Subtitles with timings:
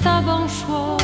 [0.00, 0.96] z tobą szło.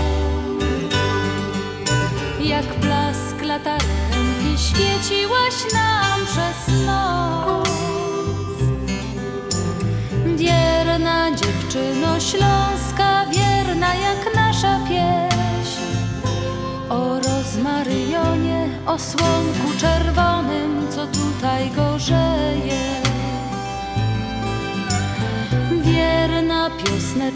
[2.41, 7.69] Jak blask latarenki świeciłaś nam przez noc.
[10.37, 15.81] Wierna dziewczyno śląska, wierna jak nasza pieśń.
[16.91, 22.95] O rozmaryjonie, o słonku czerwonym, co tutaj gorzeje.
[25.83, 26.71] Wierna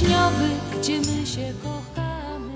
[0.00, 2.50] wiśniowy, gdzie my się kochamy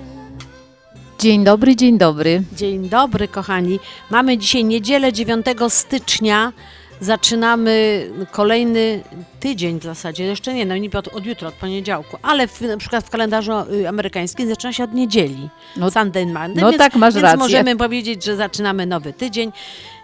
[1.19, 2.43] Dzień dobry, dzień dobry.
[2.55, 3.79] Dzień dobry, kochani.
[4.09, 6.53] Mamy dzisiaj niedzielę 9 stycznia.
[6.99, 9.03] Zaczynamy kolejny
[9.39, 10.23] tydzień w zasadzie.
[10.23, 13.51] Jeszcze nie, no niby od, od jutra, od poniedziałku, ale w, na przykład w kalendarzu
[13.51, 15.49] y, amerykańskim zaczyna się od niedzieli.
[15.77, 16.63] No- Sunday Monday.
[16.63, 17.39] no więc, tak, masz więc rację.
[17.39, 19.51] możemy powiedzieć, że zaczynamy nowy tydzień.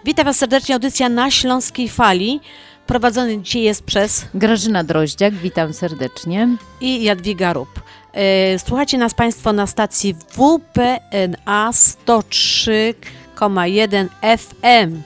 [0.04, 2.40] Witam Was serdecznie, audycja na Śląskiej Fali.
[2.88, 6.48] Prowadzony dzisiaj jest przez Grażyna Droździak, witam serdecznie.
[6.80, 7.80] i Jadwiga Rup.
[8.12, 15.02] E, Słuchacie nas Państwo na stacji WPNA 103,1 FM.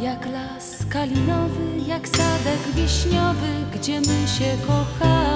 [0.00, 5.31] Jak las kalinowy, jak sadek wiśniowy, gdzie my się kochamy.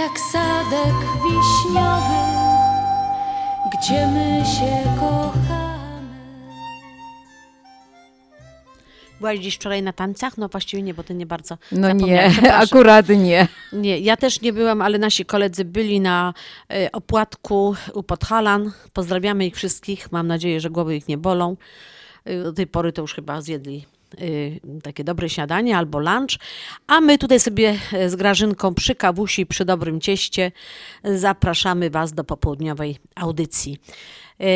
[0.00, 2.20] Jak sadek wiśniowy,
[3.72, 5.70] gdzie my się kochamy.
[9.18, 10.38] Byłaś dziś wczoraj na tańcach?
[10.38, 12.30] No właściwie nie, bo ty nie bardzo No nie,
[12.64, 13.48] akurat nie.
[13.72, 16.34] Nie, ja też nie byłam, ale nasi koledzy byli na
[16.72, 18.72] e, opłatku u Podhalan.
[18.92, 20.12] Pozdrawiamy ich wszystkich.
[20.12, 21.56] Mam nadzieję, że głowy ich nie bolą.
[22.24, 23.86] E, Do tej pory to już chyba zjedli
[24.82, 26.38] takie dobre śniadanie albo lunch.
[26.86, 30.52] A my tutaj sobie e, z Grażynką przy kawusi, przy dobrym cieście
[31.04, 33.78] zapraszamy Was do popołudniowej audycji.
[34.40, 34.46] E,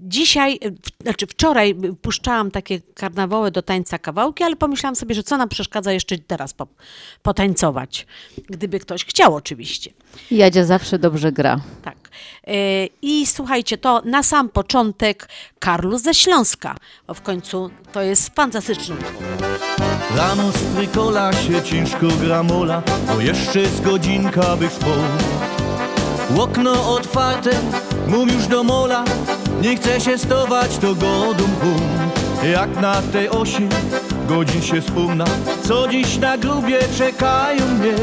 [0.00, 0.58] Dzisiaj,
[1.02, 5.92] znaczy wczoraj puszczałam takie karnawały do tańca kawałki, ale pomyślałam sobie, że co nam przeszkadza
[5.92, 6.66] jeszcze teraz po,
[7.22, 8.06] potańcować.
[8.48, 9.90] Gdyby ktoś chciał oczywiście.
[10.30, 11.60] Jadzia zawsze dobrze gra.
[11.82, 11.96] Tak.
[12.46, 18.34] E, I słuchajcie, to na sam początek Karlus ze Śląska, bo w końcu to jest
[18.34, 18.96] fantastyczny.
[20.16, 24.98] Rano z trykola się ciężko gramola, bo jeszcze z godzinka bych spał.
[26.38, 27.50] Okno otwarte,
[28.06, 29.04] mów już do mola,
[29.62, 32.10] nie chce się stować to godum hum.
[32.52, 33.68] Jak na tej osi
[34.28, 35.24] godzin się wspomna,
[35.62, 37.94] co dziś na grubie czekają mnie.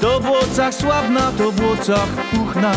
[0.00, 2.72] To w łocach sławna, to w łocach puchna,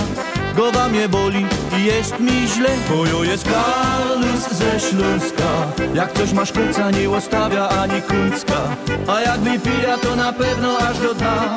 [0.60, 1.46] głowa mnie boli
[1.78, 2.70] i jest mi źle.
[2.90, 5.52] Bojo jest Karlus ze Śląska,
[5.94, 8.62] jak coś masz końca nie ostawia ani kuńska,
[9.08, 11.56] a jak wypija to na pewno aż do dna.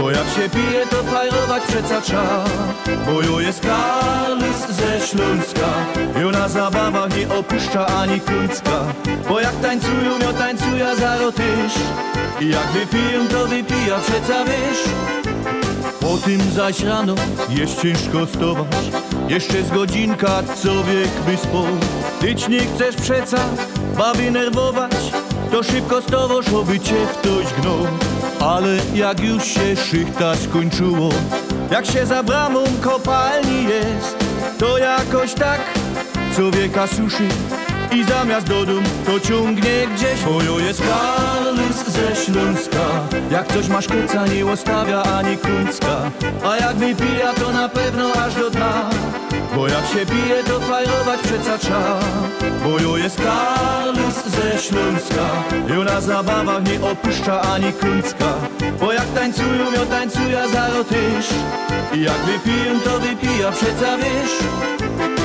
[0.00, 2.44] Bo jak się pije, to fajrować przeca trza.
[3.06, 5.68] Bo jo jest Karlus ze Śląska
[6.20, 8.84] I ona zabawach nie opuszcza ani kuńska
[9.28, 11.72] Bo jak tańcują, jo tańcuja za tyż
[12.40, 15.17] I jak wypiją, to wypija przeca wiesz
[16.08, 17.14] po tym zaś rano
[17.48, 18.90] jest ciężko stować.
[19.28, 21.64] Jeszcze z godzinka co wiek by spał.
[22.20, 23.38] Tyć nie chcesz przeca
[23.98, 24.92] baby nerwować.
[25.50, 27.86] To szybko stowoż, oby cię ktoś gnął.
[28.40, 31.08] Ale jak już się szychta skończyło
[31.70, 34.16] Jak się za bramą kopalni jest
[34.58, 35.60] To jakoś tak
[36.34, 37.28] człowieka suszy
[37.92, 40.20] i zamiast do dum to ciągnie gdzieś.
[40.24, 40.82] Bojo jest
[41.86, 42.84] Ze Śląska.
[43.30, 46.10] Jak coś masz kuca nie ostawia ani kuńska
[46.44, 48.90] A jak wypija to na pewno aż do dna.
[49.54, 51.98] Bo jak się pije, to fajrować przeca trza.
[52.64, 55.58] Bo jo jest Karlus ze Śląska.
[55.68, 58.34] Jo na zabawach nie opuszcza ani kuncka
[58.80, 61.26] Bo jak tańcują, jo tańcuja zaro tyż
[61.94, 65.17] I jak wypiją, to wypija przeca wiesz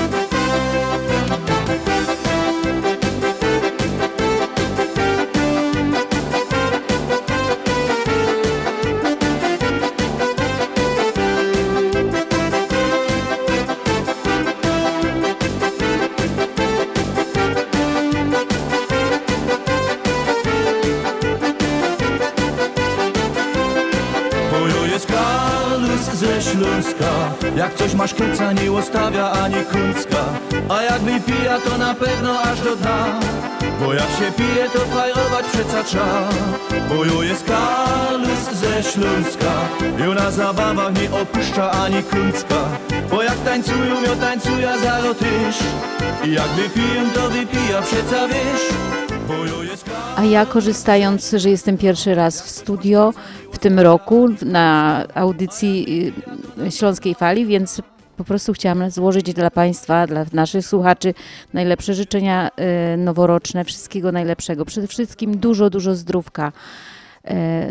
[27.83, 30.23] Coś masz kryca, nie ostawia ani kuncka
[30.69, 33.19] A jak wypija, to na pewno aż do dna.
[33.79, 36.05] Bo jak się pije, to fajrować przeca trza.
[36.89, 39.53] Bojo jest Karlus ze Śląska.
[40.05, 42.55] Jo na zabawach nie opuszcza ani kuncka
[43.11, 45.57] Bo jak tańcują, jo tańcuja zaro tyż
[46.25, 48.73] I jak wypiją, to wypija przeca Karlus
[50.15, 53.13] A ja korzystając, że jestem pierwszy raz w studio
[53.51, 55.85] w tym roku na audycji
[56.39, 57.81] y, Śląskiej Fali, więc
[58.17, 61.13] po prostu chciałam złożyć dla Państwa, dla naszych słuchaczy
[61.53, 62.49] najlepsze życzenia
[62.93, 64.65] y, noworoczne, wszystkiego najlepszego.
[64.65, 66.51] Przede wszystkim dużo, dużo zdrówka,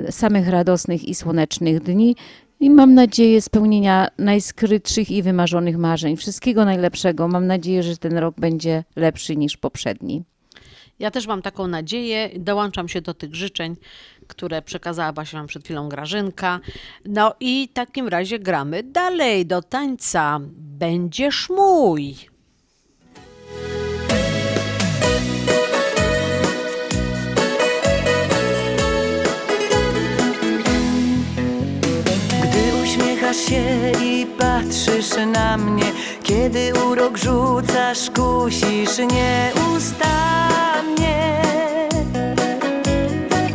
[0.08, 2.16] y, samych radosnych i słonecznych dni.
[2.60, 6.16] I mam nadzieję spełnienia najskrytszych i wymarzonych marzeń.
[6.16, 7.28] Wszystkiego najlepszego.
[7.28, 10.24] Mam nadzieję, że ten rok będzie lepszy niż poprzedni.
[10.98, 13.76] Ja też mam taką nadzieję, dołączam się do tych życzeń,
[14.26, 16.60] które przekazała właśnie Wam przed chwilą Grażynka.
[17.04, 22.16] No i w takim razie gramy dalej do tańca Będziesz mój.
[32.42, 35.92] Gdy uśmiechasz się i patrzysz na mnie
[36.32, 39.80] Kiedy urok rzucasz, kusisz nieustannie.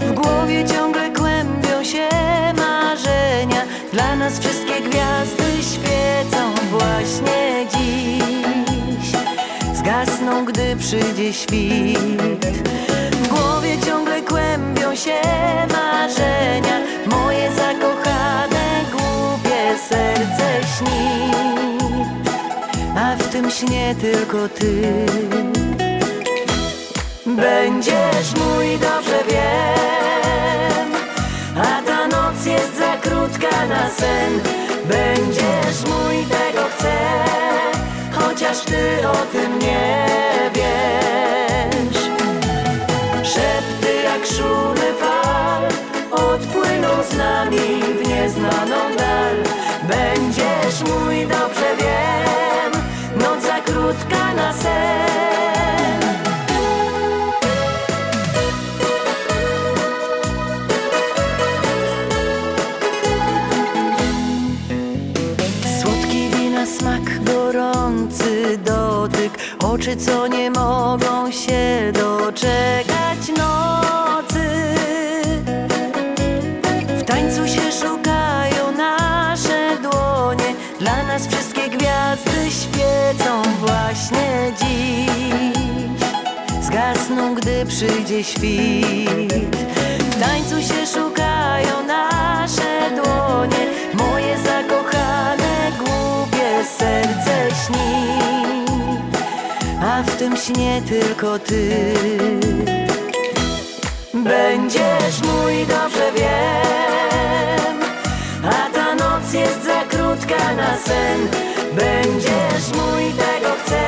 [0.02, 2.10] W głowie ciągle kłębią się
[2.58, 3.64] marzenia.
[3.94, 9.12] Dla nas wszystkie gwiazdy świecą właśnie dziś.
[9.74, 12.46] Zgasną, gdy przyjdzie świt.
[13.12, 15.22] W głowie ciągle kłębią się
[15.72, 16.80] marzenia.
[17.06, 21.57] Moje zakochane, głupie serce śni
[23.42, 24.82] tym śnie tylko ty.
[27.26, 30.92] Będziesz mój, dobrze wiem
[31.56, 34.40] A ta noc jest za krótka na sen.
[34.86, 36.98] Będziesz mój, tego chcę
[38.12, 40.06] Chociaż ty o tym nie
[40.56, 42.04] wiesz.
[43.24, 45.64] Szepty jak szumy fal
[46.12, 49.36] Odpłyną z nami w nieznaną dal.
[49.84, 52.57] Będziesz mój, dobrze wiem
[53.78, 56.02] krótka na sen.
[65.82, 69.32] Słodki wina smak, gorący dotyk.
[69.64, 72.87] Oczy, co nie mogą się doczekać
[87.66, 89.56] przyjdzie świt.
[90.00, 98.08] W tańcu się szukają nasze dłonie Moje zakochane, głupie serce śni.
[99.82, 101.94] A w tym śnie tylko ty.
[104.14, 107.78] Będziesz mój, dobrze wiem.
[108.44, 111.28] A ta noc jest za krótka na sen.
[111.76, 113.82] Będziesz mój, tego chcę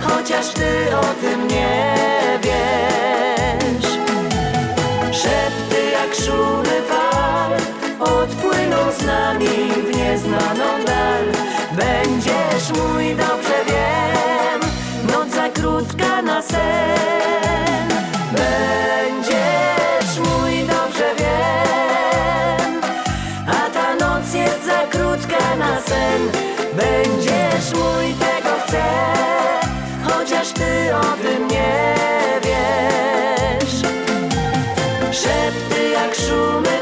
[0.00, 2.37] Chociaż ty o tym nie
[10.58, 11.24] dal
[11.76, 14.60] Będziesz mój, dobrze wiem.
[15.12, 17.88] Noc za krótka na sen.
[18.32, 22.80] Będziesz mój, dobrze wiem.
[23.46, 26.22] A ta noc jest za krótka na sen.
[26.76, 28.84] Będziesz mój, tego chcę.
[30.04, 31.94] Chociaż ty o tym nie
[32.42, 33.82] wiesz.
[35.12, 36.77] Szepty jak szumy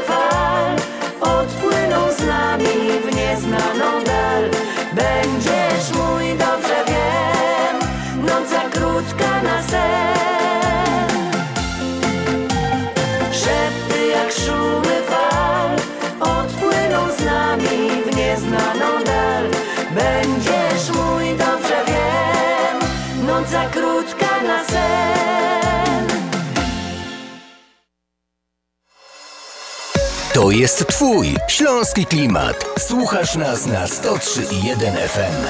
[30.51, 32.65] Jest Twój śląski klimat.
[32.79, 35.47] Słuchasz nas na 103,1 FM.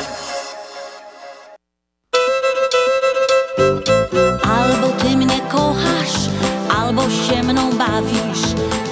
[4.49, 6.29] Albo ty mnie kochasz,
[6.77, 8.43] albo się mną bawisz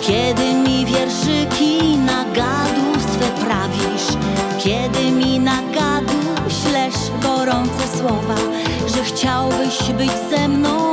[0.01, 4.07] Kiedy mi wierszyki na gadu swe prawisz
[4.63, 6.17] Kiedy mi na gadu
[6.49, 8.35] ślesz gorące słowa
[8.95, 10.84] Że chciałbyś być ze mną,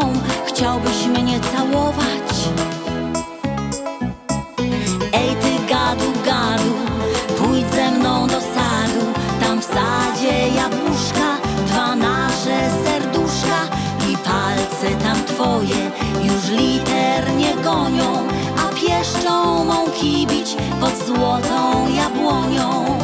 [15.35, 15.91] twoje
[16.25, 22.99] już liternie gonią A pieszczą mąki bić pod złotą jabłonią.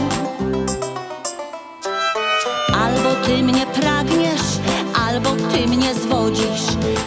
[2.75, 4.49] Albo ty mnie pragniesz,
[5.07, 6.67] albo ty mnie zwodzisz.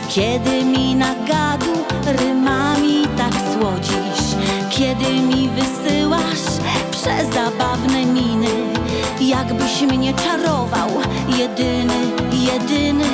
[0.10, 1.74] Kiedy mi na gadu
[2.06, 4.26] rymami tak słodzisz.
[4.70, 6.46] Kiedy mi wysyłasz
[6.92, 8.50] przezabawne miny
[9.22, 10.90] Jakbyś mnie czarował,
[11.38, 11.96] jedyny,
[12.32, 13.06] jedyny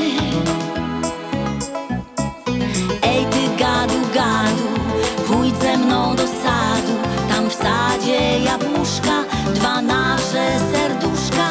[8.07, 9.23] sadzie jabłuszka,
[9.55, 11.49] dwa nasze serduszka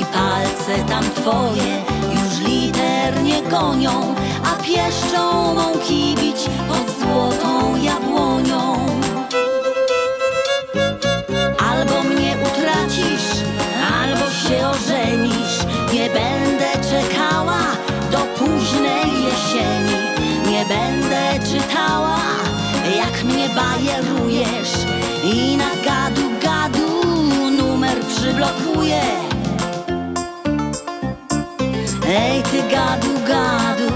[0.00, 6.36] I palce tam twoje już liternie gonią A pieszczą mąki bić
[6.68, 8.76] pod złotą jabłonią.
[11.70, 13.28] Albo mnie utracisz,
[14.02, 15.58] albo się ożenisz.
[15.92, 17.60] Nie będę czekała
[18.12, 19.96] do późnej jesieni.
[20.50, 22.18] Nie będę czytała,
[22.96, 24.72] jak mnie bajerujesz.
[25.24, 25.85] I na
[28.26, 29.02] numer przyblokuję
[32.08, 33.92] Ej ty gadu gadu,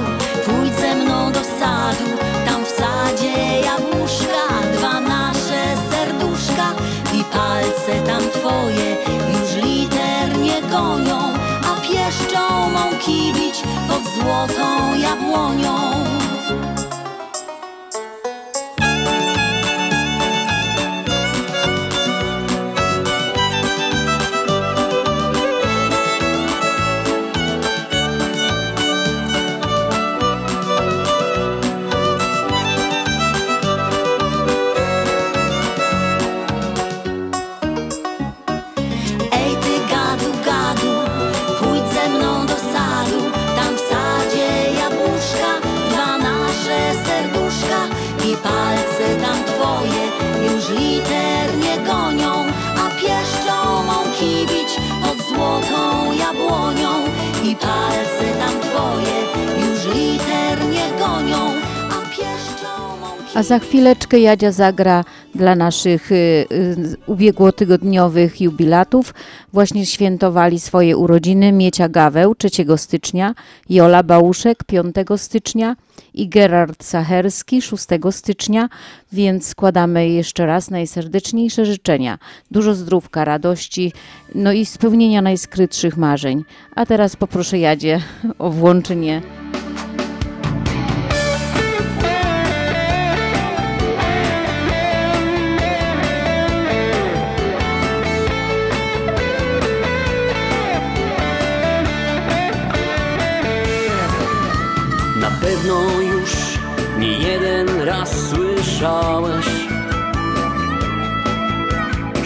[0.47, 2.11] pójdź ze mną do sadu.
[2.47, 4.47] Tam w sadzie jabłuszka,
[4.79, 6.73] dwa nasze serduszka
[7.15, 8.97] I palce tam twoje
[9.33, 11.19] już liternie gonią
[11.65, 15.81] A pieszczą mąki bić pod złotą jabłonią
[63.41, 65.05] A za chwileczkę Jadzia zagra
[65.35, 69.15] dla naszych y, y, ubiegłotygodniowych jubilatów.
[69.53, 73.35] Właśnie świętowali swoje urodziny Miecia Gaweł 3 stycznia,
[73.69, 75.77] Jola Bałuszek 5 stycznia
[76.15, 78.69] i Gerard Sacherski 6 stycznia,
[79.13, 82.19] więc składamy jeszcze raz najserdeczniejsze życzenia.
[82.51, 83.93] Dużo zdrówka, radości,
[84.35, 86.45] no i spełnienia najskrytszych marzeń.
[86.77, 88.01] A teraz poproszę Jadzie
[88.39, 89.23] o włączenie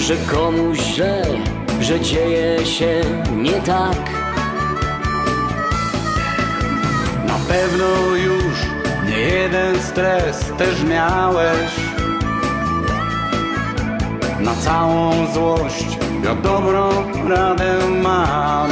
[0.07, 1.23] że komuś źle,
[1.81, 3.01] że dzieje się
[3.37, 4.11] nie tak.
[7.27, 8.55] Na pewno już
[9.09, 11.71] nie jeden stres też miałeś
[14.41, 16.91] Na całą złość ja dobrą
[17.29, 18.71] radę mam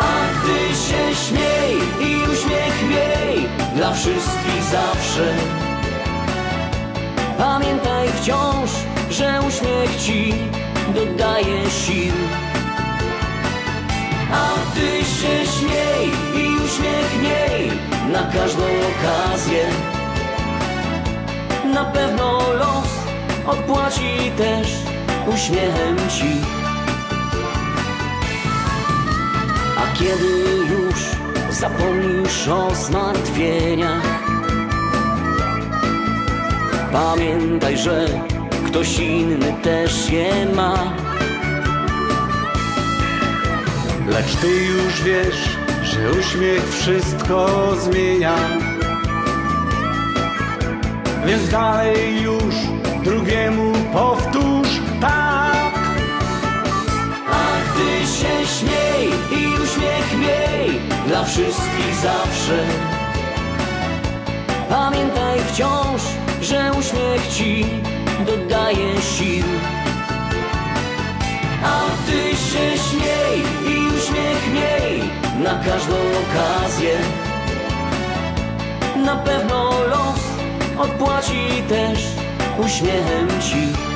[0.00, 5.34] A ty się śmiej i uśmiech miej dla wszystkich zawsze.
[7.38, 8.70] Pamiętaj wciąż,
[9.10, 10.34] że uśmiech ci
[10.94, 12.14] dodaje sił.
[14.32, 17.70] A ty się śmiej i uśmiech miej
[18.12, 19.64] na każdą okazję.
[21.74, 22.88] Na pewno los
[23.46, 24.68] odpłaci też
[25.34, 26.40] uśmiechem ci.
[29.78, 31.00] A kiedy już
[31.50, 34.02] zapomnisz o zmartwieniach,
[36.92, 38.06] pamiętaj, że
[38.66, 40.92] ktoś inny też je ma.
[44.08, 45.48] Lecz ty już wiesz,
[45.82, 48.34] że uśmiech wszystko zmienia.
[51.26, 52.54] Więc dalej już
[53.04, 55.72] drugiemu powtórz tak.
[57.30, 62.58] A ty się śmiej i uśmiech miej dla wszystkich zawsze.
[64.68, 66.02] Pamiętaj wciąż,
[66.42, 67.66] że uśmiech ci
[68.24, 69.44] dodaje sił.
[71.64, 73.40] A ty się śmiej
[73.72, 75.02] i uśmiech miej
[75.44, 76.98] na każdą okazję.
[79.04, 80.20] Na pewno los
[80.78, 81.98] odpłaci też
[82.58, 83.95] uśmiechem ci.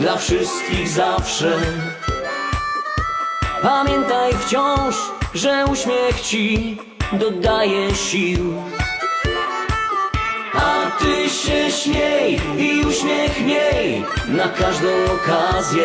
[0.00, 1.58] Dla wszystkich zawsze.
[3.62, 4.96] Pamiętaj wciąż,
[5.34, 6.76] że uśmiech ci
[7.12, 8.54] dodaje sił.
[10.54, 15.84] A ty się śmiej i uśmiech miej na każdą okazję.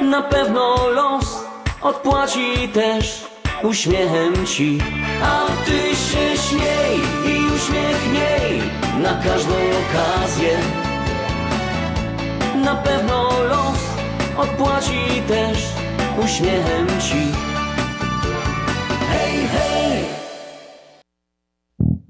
[0.00, 1.44] Na pewno los
[1.82, 3.24] odpłaci też
[3.62, 4.78] uśmiechem ci.
[5.22, 8.62] A ty się śmiej i uśmiech miej
[9.02, 10.89] na każdą okazję.
[12.64, 13.78] Na pewno los
[14.36, 15.58] odpłaci też
[16.24, 17.26] uśmiechem ci.
[19.10, 20.04] Hej, hej!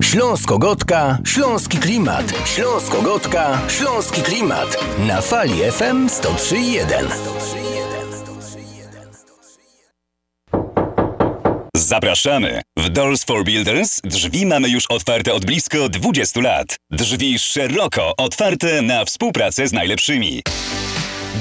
[0.02, 2.24] Śląsko-Gotka, Śląski Klimat.
[2.44, 4.76] Śląsko-Gotka, Śląski Klimat.
[5.06, 7.59] Na fali FM 103.1.
[11.90, 12.62] Zapraszamy!
[12.76, 16.76] W Doors for Builders drzwi mamy już otwarte od blisko 20 lat.
[16.90, 20.42] Drzwi szeroko otwarte na współpracę z najlepszymi.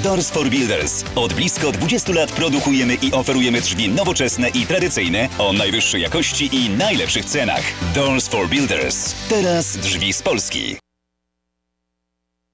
[0.02, 1.04] Doors for Builders.
[1.14, 6.70] Od blisko 20 lat produkujemy i oferujemy drzwi nowoczesne i tradycyjne o najwyższej jakości i
[6.70, 7.62] najlepszych cenach.
[7.94, 9.14] Doors for Builders.
[9.28, 10.89] Teraz drzwi z Polski.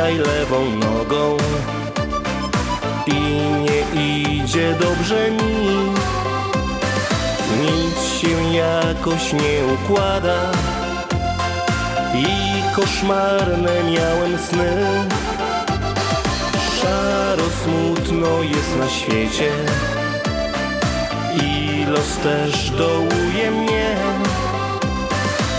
[0.00, 1.36] Dzisiaj lewą nogą
[3.06, 3.20] i
[3.60, 5.76] nie idzie dobrze mi.
[7.60, 10.52] Nic się jakoś nie układa
[12.14, 12.26] i
[12.76, 14.86] koszmarne miałem sny.
[16.80, 19.52] Szaro smutno jest na świecie
[21.42, 23.96] i los też dołuje mnie.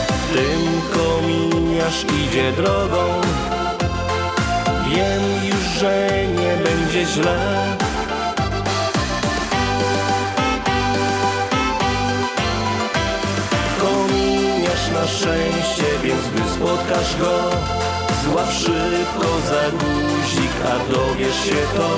[0.09, 3.21] W tym kominiarz idzie drogą
[4.95, 7.37] Wiem już, że nie będzie źle.
[13.79, 17.51] Kominiarz na szczęście, więc gdy spotkasz go
[18.23, 21.89] Złap szybko za guzik, a dowiesz się to.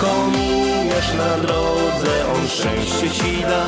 [0.00, 3.64] Kominiarz na drodze, on szczęście ci da.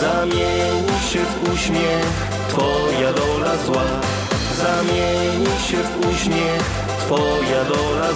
[0.00, 3.84] Zamieni się w uśmiech, twoja dola zła.
[4.62, 6.81] Zamieni się w uśmiech,
[7.12, 8.08] twoja dola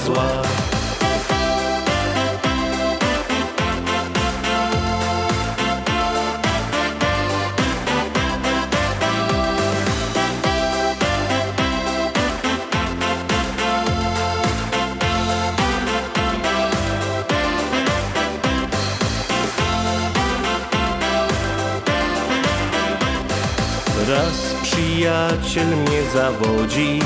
[24.08, 27.00] Raz przyjaciel mnie zawodzi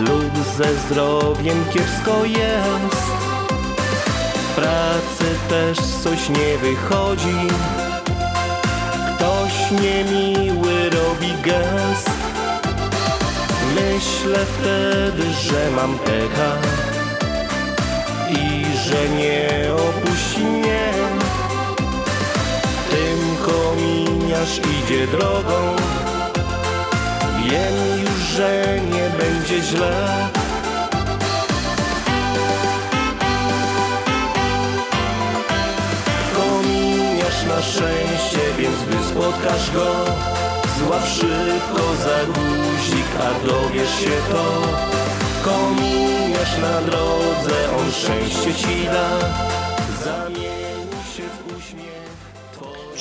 [0.00, 3.06] Lub ze zdrowiem kiepsko jest.
[4.34, 7.46] W pracy też coś nie wychodzi.
[9.16, 12.10] Ktoś niemiły robi gest.
[13.74, 16.52] Myślę wtedy, że mam pecha
[18.30, 20.92] I że nie opuści mnie.
[22.90, 25.76] Tym kominiarz idzie drogą.
[27.44, 30.28] Wiem już, że nie będzie źle.
[36.36, 39.94] Kominiarz na szczęście, więc gdy spotkasz go
[40.78, 44.44] Złap szybko za guzik, a dowiesz się to.
[45.44, 49.59] Kominiarz na drodze, on szczęście ci da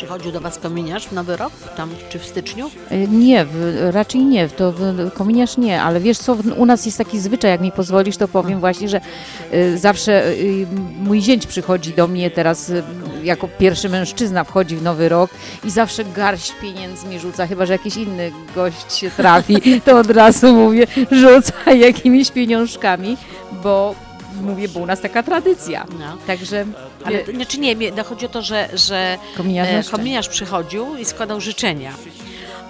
[0.10, 2.72] Przychodził do Was kominiarz w Nowy Rok, tam czy w styczniu?
[2.91, 6.98] E, Nie, w, raczej nie, to w, kominiarz nie, ale wiesz co, u nas jest
[6.98, 9.02] taki zwyczaj, jak mi pozwolisz, to powiem właśnie, że
[9.54, 10.67] y, zawsze y,
[11.00, 12.84] mój zięć przychodzi do mnie teraz y,
[13.24, 15.32] jako pierwszy mężczyzna wchodzi w nowy rok
[15.65, 20.10] i zawsze garść pieniędzy mi rzuca, chyba że jakiś inny gość się trafi, to od
[20.12, 23.17] razu mówię, rzuca jakimiś pieniążkami,
[23.63, 23.95] bo
[24.42, 25.86] mówię, bo u nas taka tradycja.
[26.00, 26.18] No.
[26.28, 26.65] Także
[27.06, 29.18] Ale to, znaczy nie, nie, no chodzi o to, że, że
[29.62, 29.84] e,
[30.30, 31.94] przychodził i składał życzenia.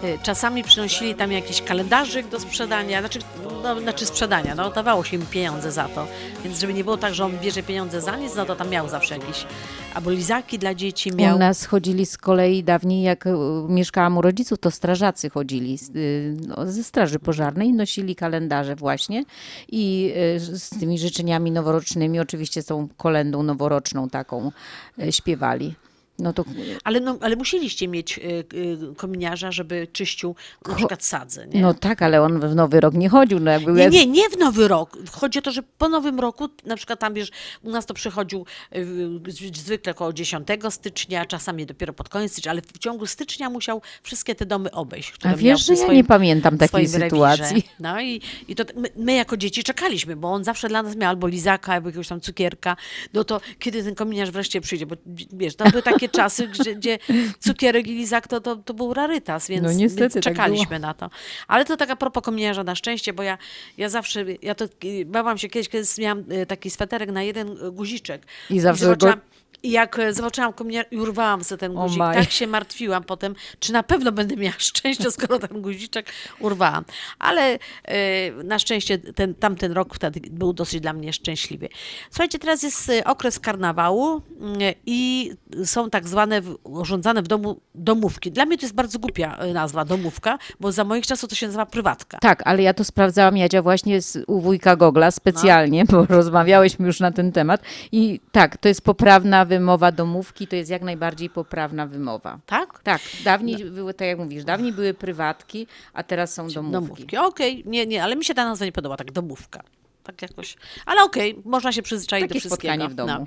[0.04, 3.20] E, Czasami przynosili tam jakiś kalendarzyk do sprzedania, znaczy,
[3.64, 6.08] no, znaczy sprzedania, no dawało się im pieniądze za to,
[6.44, 8.90] więc żeby nie było tak, że on bierze pieniądze za nic, no to tam miał
[8.90, 9.46] zawsze jakieś
[9.94, 11.36] albo lizaki dla dzieci miał.
[11.36, 13.32] U nas chodzili z kolei dawniej, jak y,
[13.70, 19.24] mieszkałam u rodziców, to strażacy chodzili y, no, ze straży pożarnej, nosili kalendarze właśnie
[19.72, 24.52] i y, z tymi życzeniami noworocznymi, oczywiście z tą kolendą noworoczną taką
[25.00, 25.76] y, śpiewali.
[26.20, 26.46] No to
[26.84, 30.36] Ale, no, ale musieliście mieć y, y, kominiarza, żeby czyścił
[30.68, 31.62] na przykład sadze, nie?
[31.62, 33.40] no tak, ale on w Nowy Rok nie chodził.
[33.40, 34.98] No jakby Nie, nie, nie w Nowy Rok.
[35.12, 37.32] Chodzi o to, że po Nowym Roku, na przykład tam wiesz,
[37.64, 42.62] u nas to przychodził y, zwykle około 10 stycznia, czasami dopiero pod koniec stycznia, ale
[42.62, 46.58] w ciągu stycznia musiał wszystkie te domy obejść, A wiesz, że przy ja nie pamiętam
[46.58, 47.44] takiej swoim sytuacji.
[47.44, 47.70] Rewirze.
[47.80, 51.10] No i, i to my, my jako dzieci czekaliśmy, bo on zawsze dla nas miał
[51.10, 52.76] albo lizaka, albo jakiegoś tam cukierka.
[53.14, 54.96] No to kiedy ten kominiarz wreszcie przyjdzie, bo
[55.34, 56.98] wiesz, to były takie czasy, gdzie, gdzie
[57.40, 60.80] cukierek i lizak to, to, to był rarytas, więc, No niestety więc tak czekaliśmy było.
[60.80, 61.10] na to.
[61.48, 63.38] Ale to tak a propos kominiarza na szczęście, bo ja,
[63.78, 64.66] ja zawsze, ja to
[65.06, 68.26] bałam się kiedyś, kiedy miałam y, taki sweterek na jeden guziczek.
[68.50, 69.22] I zawsze zobaczyłam, go-
[69.64, 72.16] i jak e, zobaczyłam kominiarz i urwałam sobie ten guzik, maj.
[72.18, 76.06] tak się martwiłam potem, czy na pewno będę miała szczęście, skoro ten guziczek
[76.40, 76.86] urwałam.
[77.20, 81.70] Ale e, na szczęście ten, tamten rok wtedy był dosyć dla mnie szczęśliwy.
[82.10, 85.32] Słuchajcie, teraz jest e, okres karnawału mm, i
[85.66, 88.32] są tak zwane urządzane w domu domówki.
[88.32, 91.66] Dla mnie to jest bardzo głupia nazwa domówka, bo za moich czasów to się nazywa
[91.66, 92.18] prywatka.
[92.18, 95.98] Tak, ale ja to sprawdzałam, Jadzia, właśnie z, u wujka Gogla specjalnie, No.
[95.98, 97.62] bo rozmawiałyśmy już na ten temat.
[97.92, 102.40] I tak, to jest poprawna wymowa domówki, to jest jak najbardziej poprawna wymowa.
[102.46, 102.80] Tak?
[102.84, 106.72] Tak, dawniej były, tak jak mówisz, dawniej były prywatki, a teraz są domówki.
[106.72, 109.64] Domówki, okej, nie, nie, ale mi się ta nazwa nie podoba, tak domówka.
[110.04, 112.74] Tak jakoś, ale okej, można się przyzwyczaić Takie do wszystkiego.
[112.74, 113.26] spotkanie w domu.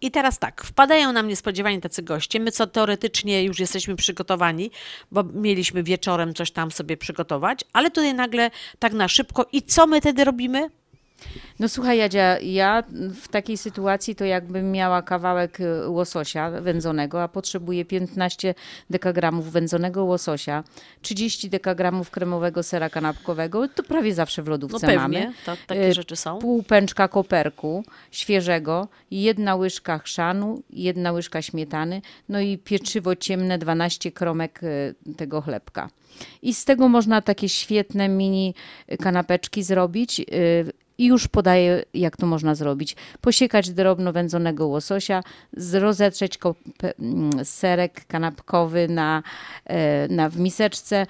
[0.00, 2.40] I teraz tak, wpadają nam niespodziewanie tacy goście.
[2.40, 4.70] My co teoretycznie już jesteśmy przygotowani,
[5.12, 9.46] bo mieliśmy wieczorem coś tam sobie przygotować, ale tutaj nagle tak na szybko.
[9.52, 10.70] I co my wtedy robimy?
[11.58, 12.82] No słuchaj Jadzia, ja
[13.22, 18.54] w takiej sytuacji to jakbym miała kawałek y, łososia wędzonego, a potrzebuję 15
[18.90, 20.64] dekagramów wędzonego łososia,
[21.02, 25.32] 30 dekagramów kremowego sera kanapkowego, to prawie zawsze w lodówce No pewnie, mamy.
[25.46, 26.38] to, takie Y, rzeczy są.
[26.38, 34.12] Pół pęczka koperku świeżego, jedna łyżka chrzanu, jedna łyżka śmietany, no i pieczywo ciemne, 12
[34.12, 35.90] kromek y, tego chlebka.
[36.42, 38.54] I z tego można takie świetne mini
[39.00, 40.20] kanapeczki zrobić.
[40.98, 42.96] I już podaję, jak to można zrobić.
[43.20, 45.22] Posiekać drobno wędzonego łososia,
[45.72, 46.38] rozetrzeć
[46.98, 49.22] mm, serek kanapkowy na,
[49.64, 51.06] e, na, w miseczce,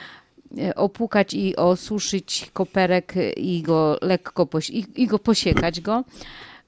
[0.59, 6.05] e, opłukać i osuszyć koperek i go lekko i, i go posiekać go.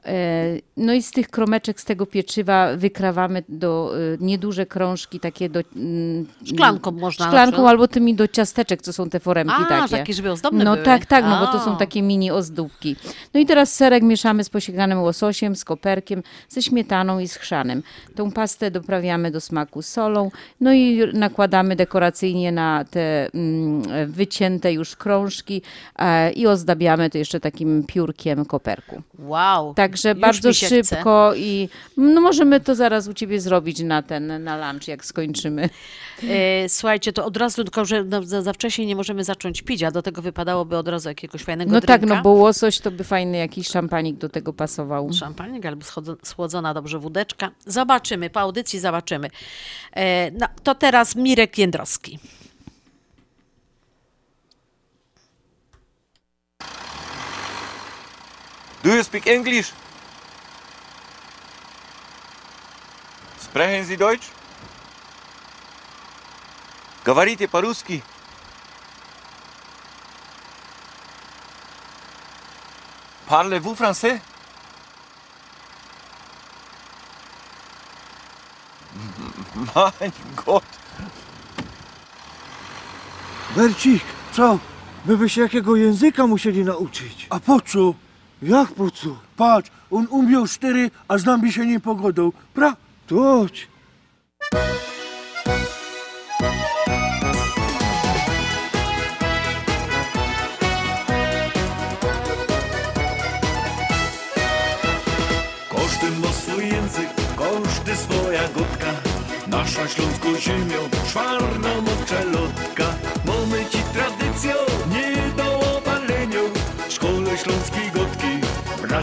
[0.06, 5.48] E, No i z tych kromeczek, z tego pieczywa wykrawamy do e, nieduże krążki, takie
[5.48, 5.60] do...
[5.76, 9.96] mm, Szklanką można na Szklanką albo tymi do ciasteczek, co są te foremki A, takie.
[9.96, 10.84] takie, żeby ozdobne No były.
[10.84, 11.64] tak, tak, no bo to A.
[11.64, 12.96] są takie mini ozdóbki.
[13.34, 17.82] No i teraz serek mieszamy z posiekanym łososiem, z koperkiem, ze śmietaną i z chrzanem.
[18.16, 24.96] Tą pastę doprawiamy do smaku solą, no i nakładamy dekoracyjnie na te mm, wycięte już
[24.96, 25.62] krążki
[25.98, 29.02] e, i ozdabiamy to jeszcze takim piórkiem koperku.
[29.18, 29.74] Wow.
[29.90, 30.82] Także już bardzo się chce.
[30.96, 35.70] szybko i no możemy to zaraz u ciebie zrobić na ten, na lunch, jak skończymy.
[36.28, 39.82] E, Słuchajcie, to od razu, tylko że no, za, za wcześnie nie możemy zacząć pić,
[39.82, 42.16] a do tego wypadałoby od razu jakiegoś fajnego No tak, drinka.
[42.16, 45.12] no bo łosoś to by fajny jakiś szampanik do tego pasował.
[45.12, 45.84] Szampanik albo
[46.22, 47.50] schłodzona dobrze wódeczka.
[47.66, 49.30] Zobaczymy, po audycji zobaczymy.
[49.92, 52.18] E, no, to teraz Mirek Jędrowski.
[58.83, 59.73] Do you speak English?
[63.39, 64.31] Sprechen Sie Deutsch?
[67.05, 68.03] Говорите по-русски?
[73.27, 74.19] Parlez-vous français?
[79.75, 80.11] Mein
[80.45, 80.63] Gott!
[83.55, 84.59] Bercik, co?
[85.05, 87.27] My by się jakiego języka musieli nauczyć.
[87.29, 87.93] A po co?
[88.42, 89.08] Jak po co?
[89.36, 92.32] Patrz, on umiał cztery, a z nami się nie pogodą.
[92.54, 92.76] Pra?
[93.06, 93.46] To.
[105.70, 108.92] Każdy ma swój język, każdy swoja gotka.
[109.46, 111.69] Nasza śląską ziemią, czwarna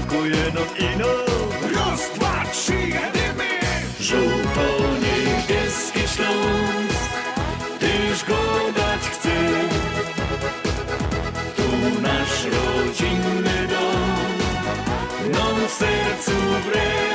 [0.07, 1.13] brakuje nam ino.
[1.75, 3.59] Raz, dwa, trzy, jedymy!
[3.99, 7.11] Żółto-niebieski Śląsk,
[7.79, 8.37] tyż go
[8.75, 9.35] dać chce.
[11.55, 11.67] Tu
[12.01, 14.31] nasz rodzinny dom,
[15.31, 16.31] nam w sercu
[16.65, 17.06] wre.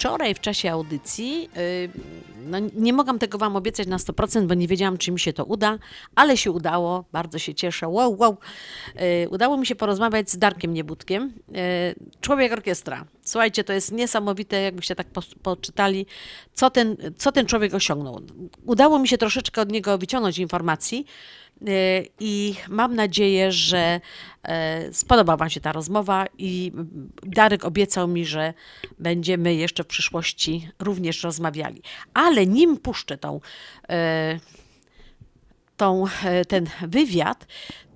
[0.00, 1.60] Wczoraj w czasie audycji, e,
[2.46, 5.44] no nie mogłam tego Wam obiecać na 100%, bo nie wiedziałam, czy mi się to
[5.44, 5.78] uda,
[6.14, 7.88] ale się udało, bardzo się cieszę.
[7.88, 8.36] Wow, wow.
[8.96, 13.04] E, Udało mi się porozmawiać z Darkiem Niebudkiem, e, człowiek orkiestra.
[13.22, 16.06] Słuchajcie, to jest niesamowite, jakbyście tak po, poczytali,
[16.54, 18.20] co ten, co ten człowiek osiągnął.
[18.66, 21.06] Udało mi się troszeczkę od niego wyciągnąć informacji,
[22.20, 24.00] I mam nadzieję, że
[24.42, 26.72] e, spodoba Wam się ta rozmowa i
[27.22, 28.54] Darek obiecał mi, że
[28.98, 31.82] będziemy jeszcze w przyszłości również rozmawiali.
[32.14, 33.40] Ale nim puszczę tą,
[33.88, 34.40] e,
[35.76, 37.46] tą, e, ten wywiad,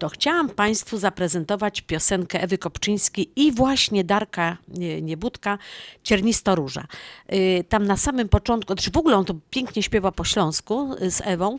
[0.04, 5.58] to chciałam Państwu zaprezentować piosenkę Ewy Kopczyńskiej i właśnie Darka Nie- Niebudka,
[6.02, 6.86] Ciernista Róża.
[7.32, 11.10] Y, Tam na samym początku, znaczy w ogóle on to pięknie śpiewa po śląsku y,
[11.10, 11.58] z Ewą.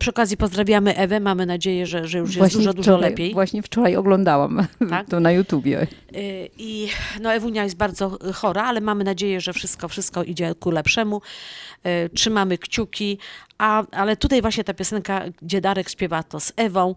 [0.00, 3.32] Przy okazji pozdrawiamy Ewę, mamy nadzieję, że, że już jest dużo, dużo wczoraj, lepiej.
[3.32, 5.06] Właśnie wczoraj oglądałam Tak?
[5.08, 5.82] to na YouTubie.
[6.16, 6.88] Y, I
[7.20, 11.22] no Ewunia jest bardzo chora, ale mamy nadzieję, że wszystko, wszystko idzie ku lepszemu.
[12.14, 13.18] Trzymamy kciuki,
[13.58, 16.94] a, ale tutaj właśnie ta piosenka, gdzie Darek śpiewa to z Ewą.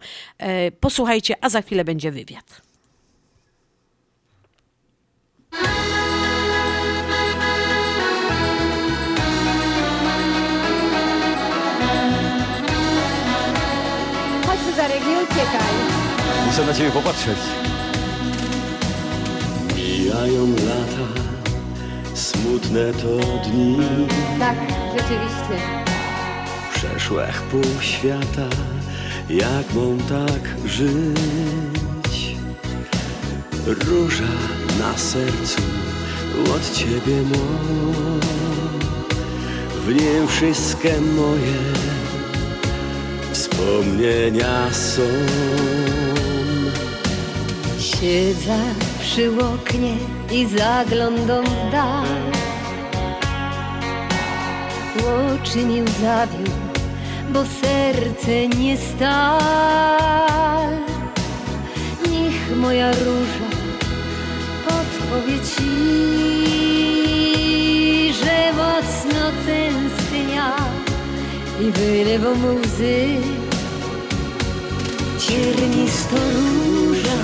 [0.82, 2.62] Posłuchajcie, a za chwilę będzie wywiad.
[14.48, 15.74] Chodź Cezarek, nie uciekaj.
[16.46, 17.38] Muszę na ciebie popatrzeć.
[19.76, 21.22] Mijają lata,
[22.14, 23.18] smutne to
[23.50, 23.78] dni.
[24.40, 24.58] Tak,
[24.98, 25.68] rzeczywiście.
[26.74, 28.48] Przeszłych pół świata,
[29.30, 32.36] jak mam tak żyć?
[33.68, 34.34] Róża
[34.80, 35.62] na sercu
[36.56, 37.46] od ciebie mo.
[39.86, 41.58] W nim wszystkie moje
[43.32, 45.02] wspomnienia są.
[47.80, 48.60] Siedzę
[49.00, 49.98] przy oknie
[50.32, 52.06] i zaglądam w dal.
[55.00, 56.52] Oczy mi zawiódł,
[57.34, 59.40] bo serce nie stal.
[62.12, 63.48] Niech moja róża
[64.66, 65.72] podpowie ci,
[68.14, 70.56] że mocno tęsknia
[71.62, 72.98] i wylewam łzy.
[75.20, 77.22] Ciernisto róża,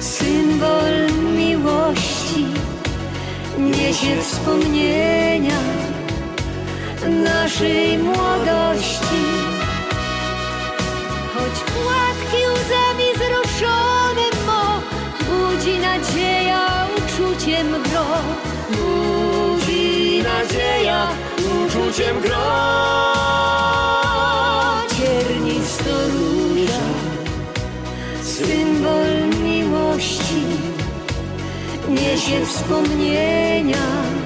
[0.00, 0.96] symbol
[1.36, 2.46] miłości,
[3.58, 5.60] niesie wspomnienia
[7.08, 9.24] naszej młodości.
[11.34, 14.80] Choć płatki łzami wzruszone mo,
[15.26, 18.06] budzi nadzieja uczuciem gro.
[18.70, 21.08] Budzi nadzieja
[21.38, 22.46] uczuciem gro.
[24.96, 26.86] Ciernisto róża,
[28.22, 30.42] symbol miłości,
[31.88, 34.19] niesie wspomnienia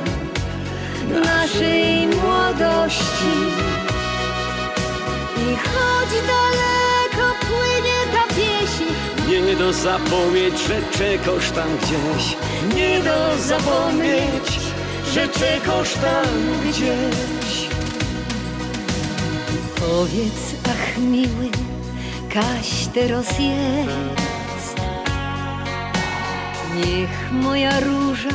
[1.21, 3.35] naszej młodości.
[5.37, 8.85] I choć daleko płynie ta pieśń,
[9.47, 12.37] Nie do zapomnieć, że czekasz tam gdzieś.
[12.77, 14.61] nie do zapomnieć,
[15.15, 16.27] że czekasz tam
[16.71, 17.69] gdzieś.
[19.81, 21.49] Powiedz, ach miły,
[22.35, 24.77] kaś teraz jest.
[26.75, 28.29] Niech moja róża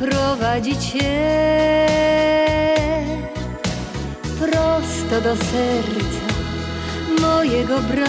[0.00, 1.88] prowadzi cię
[4.38, 6.26] prosto do serca
[7.20, 8.08] mojego bram.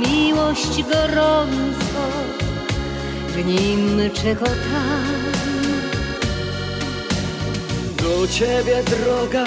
[0.00, 2.02] Miłość gorąco
[3.28, 5.22] w nim czekotam.
[8.02, 9.44] Do ciebie droga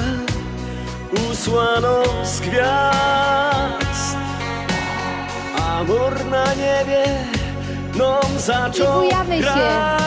[1.31, 4.17] usłano z gwiazd
[5.57, 7.05] Amor na niebie
[7.97, 9.41] nam zaczął I bujamy się.
[9.41, 10.01] grać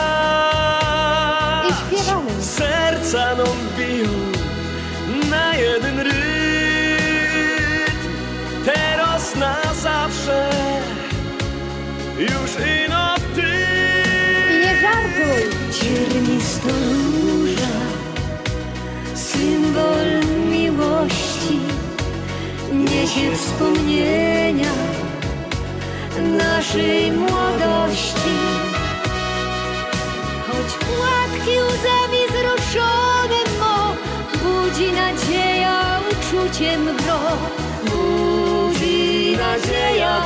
[1.69, 2.31] I śpiewamy.
[2.41, 4.09] Serca nam biją
[5.29, 6.19] na jeden rytm
[8.65, 10.49] Teraz na zawsze
[12.19, 12.51] już
[12.85, 13.41] ino ty
[14.51, 15.43] I nie żartuj!
[15.71, 17.77] Ciernisto róża,
[19.15, 20.09] symbol
[20.51, 21.59] miłości,
[22.73, 24.28] niesie wspomnienia
[26.59, 28.35] naszej młodości.
[30.47, 33.95] Choć płatki łzami wzruszone mo,
[34.43, 37.19] budzi nadzieja uczuciem gro.
[37.83, 40.21] Budzi nadzieja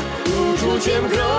[0.53, 1.35] uczuciem gro.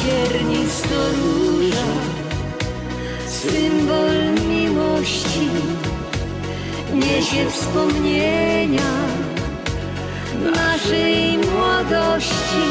[0.00, 1.90] Ciernisto róża,
[3.28, 5.48] symbol miłości,
[6.94, 9.19] niesie wspomnienia
[10.40, 12.66] naszej młodości.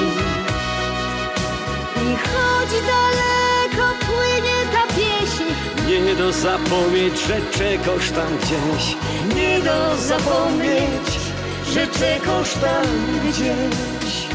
[1.96, 5.44] I choć daleko płynie ta pieśń,
[5.88, 8.96] Nie do zapomnieć, że czekasz tam gdzieś
[9.36, 11.20] nie do zapomnieć,
[11.74, 12.86] że czekasz tam
[13.30, 14.29] gdzieś.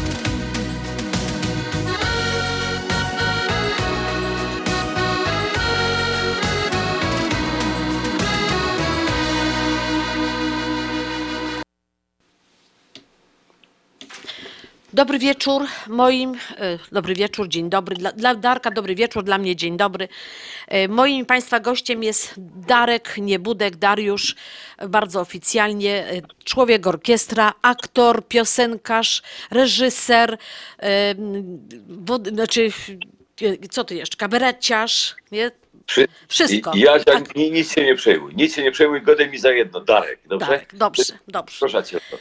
[14.95, 17.97] Dobry wieczór moim, e, dobry wieczór, dzień dobry.
[17.97, 20.09] Dla, dla Darka dobry wieczór, dla mnie dzień dobry.
[20.69, 22.35] E, Moim Państwa gościem jest
[22.67, 24.35] Darek Niebudek, Dariusz,
[24.79, 26.05] e, bardzo oficjalnie,
[26.45, 30.33] człowiek orkiestra, aktor, piosenkarz, reżyser,
[30.79, 32.69] e, m, wod, znaczy,
[33.71, 35.51] co ty jeszcze, kabareciarz, nie?
[35.87, 36.71] Wszy- Wszystko.
[36.71, 36.81] Tak.
[36.81, 36.99] I, ja,
[37.37, 38.35] ni- nic się nie przejmuj.
[38.37, 39.81] Nic się nie przejmuj, godaj mi za jedno.
[39.81, 40.47] Darek, dobrze?
[40.47, 41.57] Darek, dobrze, dobrze.
[41.61, 42.19] Proszę cię o to.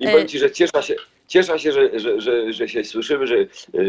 [0.00, 0.94] I powiem ci, że cieszę się,
[1.28, 3.36] cieszę się że, że, że, że się słyszymy, że,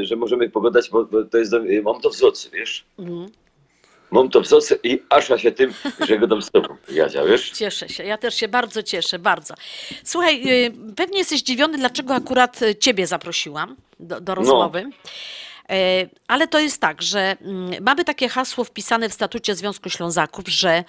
[0.01, 2.85] że możemy pogadać, bo, to jest, mam to w zocy, wiesz?
[2.99, 3.29] Mhm.
[4.11, 5.73] Mam to w zocy i asza się tym,
[6.07, 7.49] że gadam z tobą, Jadzia, wiesz?
[7.49, 9.53] Cieszę się, ja też się bardzo cieszę, bardzo.
[10.03, 14.89] Słuchaj, y, pewnie jesteś zdziwiony, dlaczego akurat y, ciebie zaprosiłam do, do rozmowy.
[15.69, 20.47] E, Ale to jest tak, że mm, mamy takie hasło wpisane w statucie Związku Ślązaków,
[20.47, 20.83] że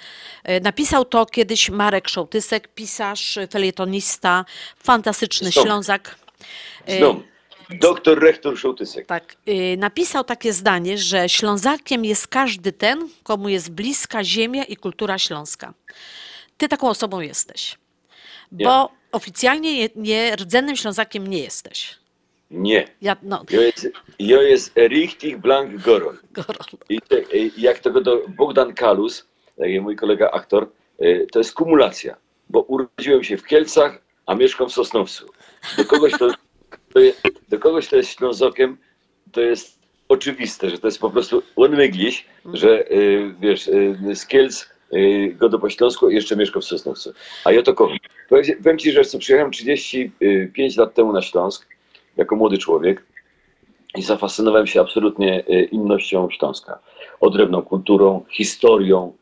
[0.62, 4.44] napisał to kiedyś Marek Szołtysek, pisarz, felietonista,
[4.84, 5.64] fantastyczny Znam.
[5.64, 6.16] Ślązak.
[6.86, 7.22] E, Znam.
[7.70, 9.06] Doktor rektor Szołtysek.
[9.06, 14.76] Tak, y, napisał takie zdanie, że Ślązakiem jest każdy ten, komu jest bliska ziemia i
[14.76, 15.74] kultura śląska.
[16.56, 17.78] Ty taką osobą jesteś.
[18.52, 21.98] Bo oficjalnie nie, nie rdzennym Ślązakiem nie jesteś.
[22.50, 22.88] Nie.
[23.02, 23.88] Ja, no, Ja jest,
[24.18, 26.16] ja jest richtig blank goron.
[26.88, 29.26] I, te, i jak tego do Bogdan Kalus,
[29.58, 32.16] taki mój kolega aktor, e, to jest kumulacja,
[32.48, 35.26] bo urodziłem się w Kielcach, a mieszkam w Sosnowcu.
[35.76, 36.28] Do kogoś to,
[36.94, 38.76] to jest, do kogoś to jest Ślązokiem,
[39.32, 39.78] to jest
[40.08, 42.94] oczywiste, że to jest po prostu unmöglich, że e,
[43.40, 47.12] wiesz, e, z Kielc e, go do po Śląsku i jeszcze mieszkam w Sosnowcu.
[47.44, 47.96] A ja to kocham.
[48.62, 51.66] Powiem ci- że przyjechałem 35 lat temu na Śląsk,
[52.16, 53.02] jako młody człowiek
[53.96, 56.78] i zafascynowałem się absolutnie e, innością Śląska.
[57.20, 59.12] Odrębną kulturą, historią,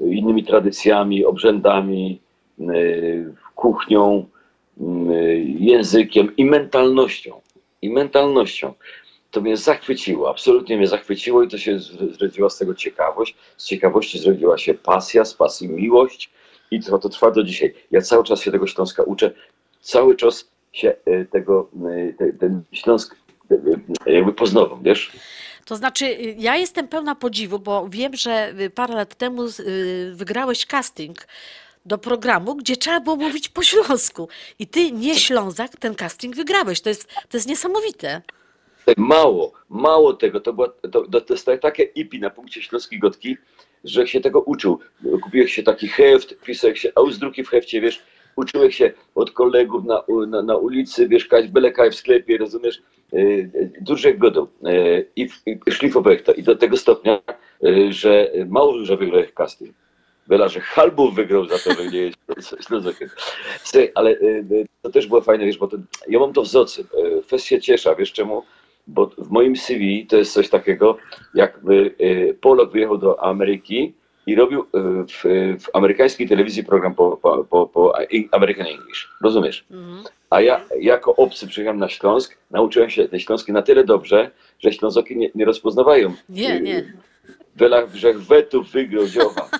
[0.00, 2.20] e, innymi tradycjami, obrzędami,
[2.60, 2.64] e,
[3.54, 4.26] kuchnią,
[5.44, 7.40] językiem i mentalnością.
[7.82, 8.74] I mentalnością.
[9.30, 11.78] To mnie zachwyciło, absolutnie mnie zachwyciło i to się
[12.18, 13.34] zrodziła z tego ciekawość.
[13.56, 16.30] Z ciekawości zrodziła się pasja, z pasji miłość
[16.70, 17.74] i to, to trwa do dzisiaj.
[17.90, 19.30] Ja cały czas się tego Śląska uczę,
[19.80, 21.70] cały czas się e, tego,
[22.08, 23.16] e, te, ten Śląsk
[24.06, 25.12] e, jakby poznawam, wiesz?
[25.64, 29.42] To znaczy, ja jestem pełna podziwu, bo wiem, że parę lat temu
[30.12, 31.26] wygrałeś casting
[31.88, 34.28] do programu, gdzie trzeba było mówić po śląsku.
[34.58, 36.80] I ty, nie Ślązak, ten casting wygrałeś.
[36.80, 38.22] To jest, to jest niesamowite.
[38.96, 43.36] Mało, mało tego, to, była, to, to, jest tak- takie ipi na punkcie Śląskiej Gotki,
[43.84, 44.78] że się tego uczył.
[45.22, 48.02] Kupiłeś się taki heft, pisałeś się ausdruki w hefcie, wiesz,
[48.36, 52.82] uczyłeś się od kolegów na, na, na ulicy, wiesz, byle kaj w sklepie, rozumiesz,
[53.12, 56.32] yy, duże godą yy, i, i szlifowałeś to.
[56.32, 57.22] I do tego stopnia,
[57.62, 59.74] yy, że mało, że wygrałeś casting.
[60.28, 62.16] Bela, że Halbów wygrał za to, że nie jest.
[63.64, 65.76] Słuchaj, ale y, to też było fajne, wiesz, bo to,
[66.08, 66.84] ja mam to w zocy.
[67.18, 68.42] Y, Fest się ciesza, wiesz czemu?
[68.86, 70.96] Bo w moim CV to jest coś takiego,
[71.34, 73.94] jakby y, Polak wyjechał do Ameryki
[74.26, 74.64] i robił y,
[75.06, 75.24] w,
[75.64, 77.92] w amerykańskiej telewizji program po, po, po, po
[78.32, 79.08] American English.
[79.22, 79.64] Rozumiesz?
[80.30, 84.72] A ja jako obcy przyjechałem na Śląsk, nauczyłem się tej śląskiej na tyle dobrze, że
[84.72, 86.92] Ślązoki nie, nie rozpoznawają Nie, nie.
[87.56, 89.50] Wela Grzechwetów wygrał dzioła.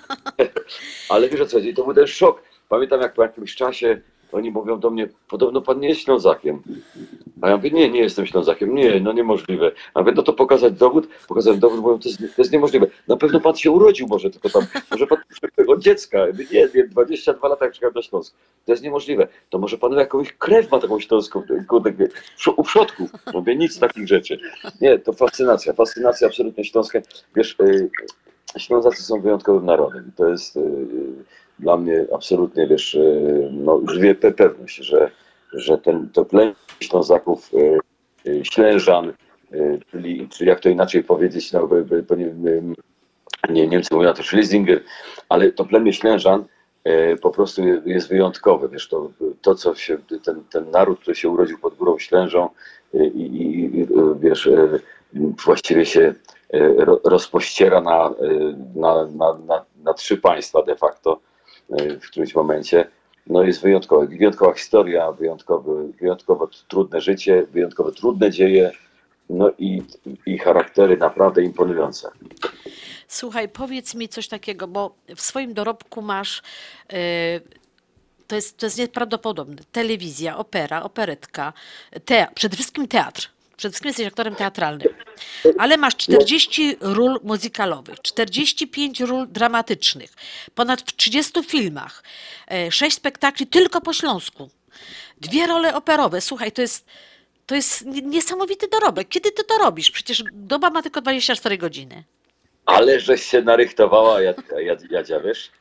[1.09, 2.41] Ale wiesz o co chodzi, to był ten szok.
[2.69, 4.01] Pamiętam jak po jakimś czasie
[4.31, 6.61] oni mówią do mnie, podobno pan nie jest Ślązakiem.
[7.41, 8.75] A ja mówię, nie, nie jestem Ślązakiem.
[8.75, 9.71] Nie, no niemożliwe.
[9.93, 11.07] A mówię, no to pokazać dowód?
[11.27, 12.87] Pokazałem dowód, mówią, to jest, to jest niemożliwe.
[13.07, 15.17] Na pewno pan się urodził może tylko tam, może pan
[15.67, 16.17] od dziecka.
[16.17, 18.37] Ja mówię, Nie, nie, 22 lata jak przyjechałem do Śląska.
[18.65, 19.27] To jest niemożliwe.
[19.49, 21.93] To może pan jakąś krew ma taką śląską, kurde,
[22.57, 23.09] u przodków.
[23.33, 24.39] Mówię, nic takich rzeczy.
[24.81, 26.99] Nie, to fascynacja, fascynacja absolutnie śląska.
[27.35, 27.89] Wiesz, y,
[28.57, 30.11] Ślązacy są wyjątkowym narodem.
[30.15, 30.61] To jest y,
[31.59, 35.11] dla mnie absolutnie, wiesz, y, no, pe- pewność, że,
[35.53, 37.77] że ten, to plemię Ślązaków, y,
[38.29, 39.13] y, Ślężan,
[39.53, 41.67] y, czyli, czyli jak to inaczej powiedzieć, no,
[42.07, 42.63] bo nie, y,
[43.49, 44.83] nie, Niemcy mówią na to Schlesinger,
[45.29, 46.45] ale to plemię Ślężan
[46.87, 48.69] y, po prostu je- jest wyjątkowe.
[48.69, 52.49] Wiesz, to, to co się, ten, ten naród, który się urodził pod górą Ślężą
[52.95, 53.87] y, i, i, y,
[54.19, 54.81] wiesz, y,
[55.45, 56.15] właściwie się y,
[57.03, 61.19] rozpościera na, y, na, na, na, na trzy państwa de facto
[61.81, 62.87] y, w którymś momencie.
[63.27, 64.07] No jest wyjątkowe.
[64.07, 68.71] Wyjątkowa historia, wyjątkowy, wyjątkowo trudne życie, wyjątkowo trudne dzieje,
[69.29, 69.81] no i,
[70.25, 72.11] i charaktery naprawdę imponujące.
[73.07, 76.41] Słuchaj, powiedz mi coś takiego, bo w swoim dorobku masz,
[76.93, 77.39] e,
[78.27, 81.53] to jest, to jest nieprawdopodobne, telewizja, opera, operetka,
[82.05, 83.29] te, przede wszystkim teatr.
[83.59, 84.87] Przede wszystkim jesteś aktorem teatralnym,
[85.57, 90.13] ale masz 40 ról muzykalowych, 45 ról dramatycznych,
[90.55, 92.03] ponad w 30 filmach,
[92.69, 94.49] 6 spektakli tylko po śląsku,
[95.21, 96.21] dwie role operowe.
[96.21, 96.85] Słuchaj, to jest,
[97.45, 99.07] to jest nie- niesamowity dorobek.
[99.09, 99.91] Kiedy ty to robisz?
[99.91, 102.03] Przecież doba ma tylko 24 godziny.
[102.65, 105.51] Ale żeś się narychtowała, Jad, Jad, Jadzia, wiesz?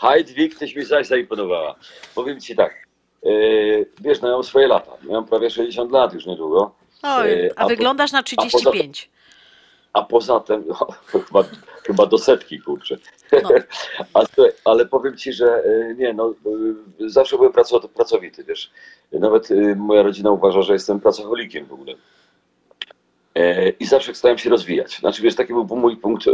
[0.00, 1.74] Heidwig, tyś mi zaś zaimponowała.
[2.14, 2.74] Powiem ci tak,
[3.22, 4.92] yy, wiesz, no ja mam swoje lata.
[5.06, 6.74] Ja mam prawie 60 lat już niedługo.
[7.06, 9.10] Oj, Yy, a po- wyglądasz na a poza- 35.
[9.92, 11.44] A poza tym, no, chyba,
[11.86, 12.96] chyba do setki, kurczę.
[13.42, 13.48] No.
[14.14, 14.20] A,
[14.64, 16.34] ale powiem ci, że y, nie, no,
[17.00, 18.70] y, zawsze byłem praco, pracowity, wiesz.
[19.12, 21.94] Nawet moja rodzina uważa, że jestem pracocholikiem w ogóle.
[23.34, 24.98] E, I zawsze starałem się rozwijać.
[24.98, 26.30] Znaczy, wiesz, taki był mój punkt y,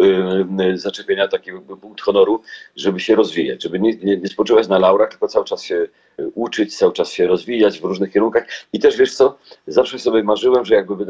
[0.61, 2.43] y, zaczepienia, taki był punkt honoru,
[2.77, 5.89] żeby się rozwijać, żeby nie, nie, nie spoczywać na laurach, tylko cały czas się
[6.35, 8.47] uczyć, cały czas się rozwijać w różnych kierunkach.
[8.73, 11.07] I też, wiesz co, zawsze sobie marzyłem, że jakby,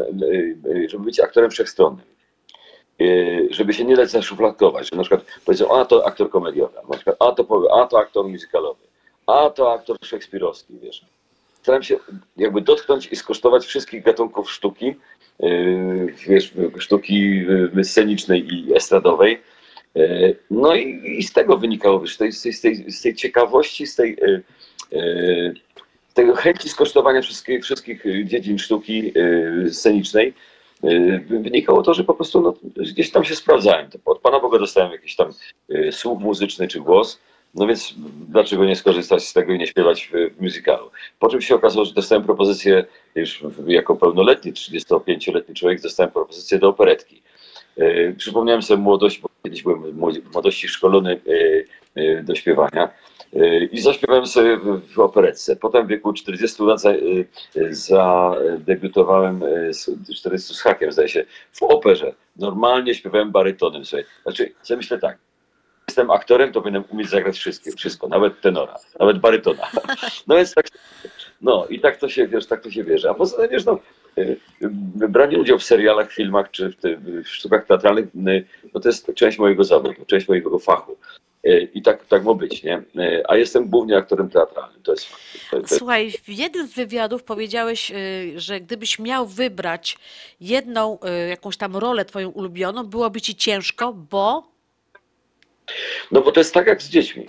[0.88, 2.06] żeby być aktorem wszechstronnym.
[3.50, 6.94] Żeby się nie dać zaszufladkować, że na przykład powiedzą, a to aktor komediowy, a na
[6.94, 8.80] przykład, a to, a to aktor musicalowy,
[9.26, 11.04] a to aktor szekspirowski, wiesz.
[11.62, 11.96] Staram się
[12.36, 14.94] jakby dotknąć i skosztować wszystkich gatunków sztuki,
[16.28, 19.40] wiesz, sztuki yy, scenicznej i estradowej.
[19.94, 23.86] Yy, No i, i z tego wynikało, wiesz, z tej, z tej, z tej, ciekawości,
[23.86, 24.16] z tej,
[26.10, 29.12] z tego chęci skosztowania wszystkich, wszystkich dziedzin sztuki
[29.70, 30.34] scenicznej,
[31.26, 33.90] wynikało to, że po prostu no, gdzieś tam się sprawdzałem.
[34.04, 35.32] Od Pana Boga dostałem jakiś tam
[35.90, 37.20] słuch muzyczny czy głos,
[37.54, 37.94] no więc
[38.28, 40.90] dlaczego nie skorzystać z tego i nie śpiewać w, musicalu?
[41.18, 42.84] Po czym się okazało, że dostałem propozycję,
[43.14, 47.22] już jako pełnoletni, 35-letni człowiek, dostałem propozycję do operetki.
[47.76, 52.88] Yy, przypomniałem sobie młodość, bo kiedyś byłem w młodości szkolony yy, yy, do śpiewania.
[53.72, 54.56] I zaśpiewałem sobie
[54.94, 55.56] w, operetce.
[55.56, 56.92] Potem w wieku 40 lat za,
[57.70, 59.40] zadebiutowałem
[59.70, 62.14] z 40 z hakiem, zdaje się, w operze.
[62.36, 64.04] Normalnie śpiewałem barytonem sobie.
[64.22, 65.18] Znaczy, sobie myślę tak,
[65.90, 69.66] jestem aktorem, to powinienem umieć zagrać wszystkie, wszystko, nawet tenora, nawet barytona.
[70.26, 70.66] No więc tak,
[71.40, 73.10] no i tak to się, wiesz, tak to się bierze.
[73.10, 73.78] A poza tym, wiesz, no,
[74.18, 76.76] y, y, branie udziału w serialach, filmach czy w,
[77.24, 80.96] w sztukach teatralnych, y, no to jest część mojego zawodu, część mojego fachu.
[81.74, 82.82] I tak, tak ma być, nie?
[83.28, 85.06] A jestem głównie aktorem teatralnym, to jest.
[85.50, 87.92] To, to, Słuchaj, w jednym z wywiadów powiedziałeś,
[88.36, 89.98] że gdybyś miał wybrać
[90.40, 94.50] jedną jakąś tam rolę twoją ulubioną, byłoby ci ciężko, bo
[96.10, 97.28] No bo to jest tak jak z dziećmi.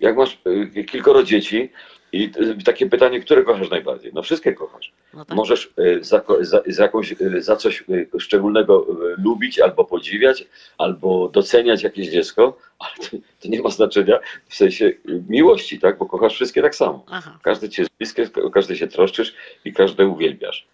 [0.00, 0.38] Jak masz
[0.76, 1.72] y, kilkoro dzieci
[2.12, 2.30] i
[2.60, 4.12] y, takie pytanie, które kochasz najbardziej?
[4.14, 4.92] No wszystkie kochasz.
[5.28, 7.84] Możesz y, za, za, za, jakąś, za coś
[8.18, 8.86] szczególnego
[9.24, 10.44] lubić albo podziwiać,
[10.78, 14.18] albo doceniać jakieś dziecko, ale to, to nie ma znaczenia
[14.48, 14.92] w sensie
[15.28, 15.98] miłości, tak?
[15.98, 17.04] Bo kochasz wszystkie tak samo.
[17.10, 17.38] Aha.
[17.42, 19.34] Każdy ci jest bliskie, każdy się troszczysz
[19.64, 20.66] i każde uwielbiasz.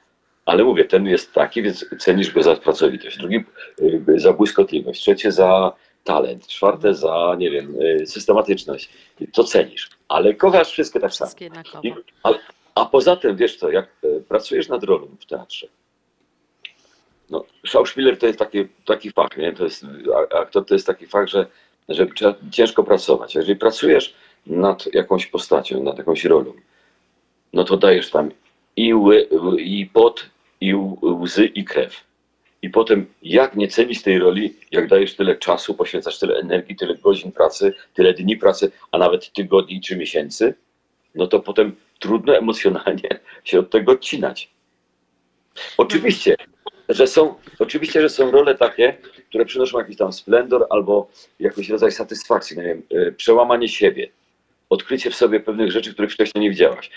[0.46, 3.18] Ale mówię, ten jest taki, więc cenisz go za pracowitość.
[3.18, 3.44] Drugi
[4.16, 5.00] za błyskotliwość.
[5.00, 5.72] Trzecie za
[6.04, 6.46] talent.
[6.46, 8.88] Czwarte za, nie wiem, y, systematyczność.
[9.32, 9.90] To cenisz.
[10.08, 11.30] Ale kochasz wszystkie tak samo.
[11.82, 12.30] I, a,
[12.74, 15.66] a poza tym, wiesz co, jak e, pracujesz nad rolą w teatrze,
[17.30, 19.52] no, Schauspieler to jest taki, taki fach, nie?
[19.52, 19.84] To jest,
[20.14, 21.46] a- aktor to jest taki fach, że,
[21.88, 22.06] że
[22.50, 23.34] ciężko pracować.
[23.34, 24.14] Jeżeli pracujesz
[24.46, 26.52] nad jakąś postacią, nad jakąś rolą,
[27.52, 28.30] no to dajesz tam
[28.76, 29.28] i, ły,
[29.58, 30.26] i pot,
[30.60, 32.04] i łzy, i krew.
[32.62, 36.94] I potem, jak nie cenić tej roli, jak dajesz tyle czasu, poświęcasz tyle energii, tyle
[36.94, 40.54] godzin pracy, tyle dni pracy, a nawet tygodni czy miesięcy,
[41.14, 44.50] no to potem trudno emocjonalnie się od tego odcinać.
[45.76, 46.36] Oczywiście,
[46.88, 48.96] że są, oczywiście, że są role takie,
[49.28, 51.08] które przynoszą jakiś tam splendor albo
[51.40, 54.08] jakiś rodzaj satysfakcji, nie wiem, e, przełamanie siebie,
[54.70, 56.90] odkrycie w sobie pewnych rzeczy, których wcześniej nie widziałaś.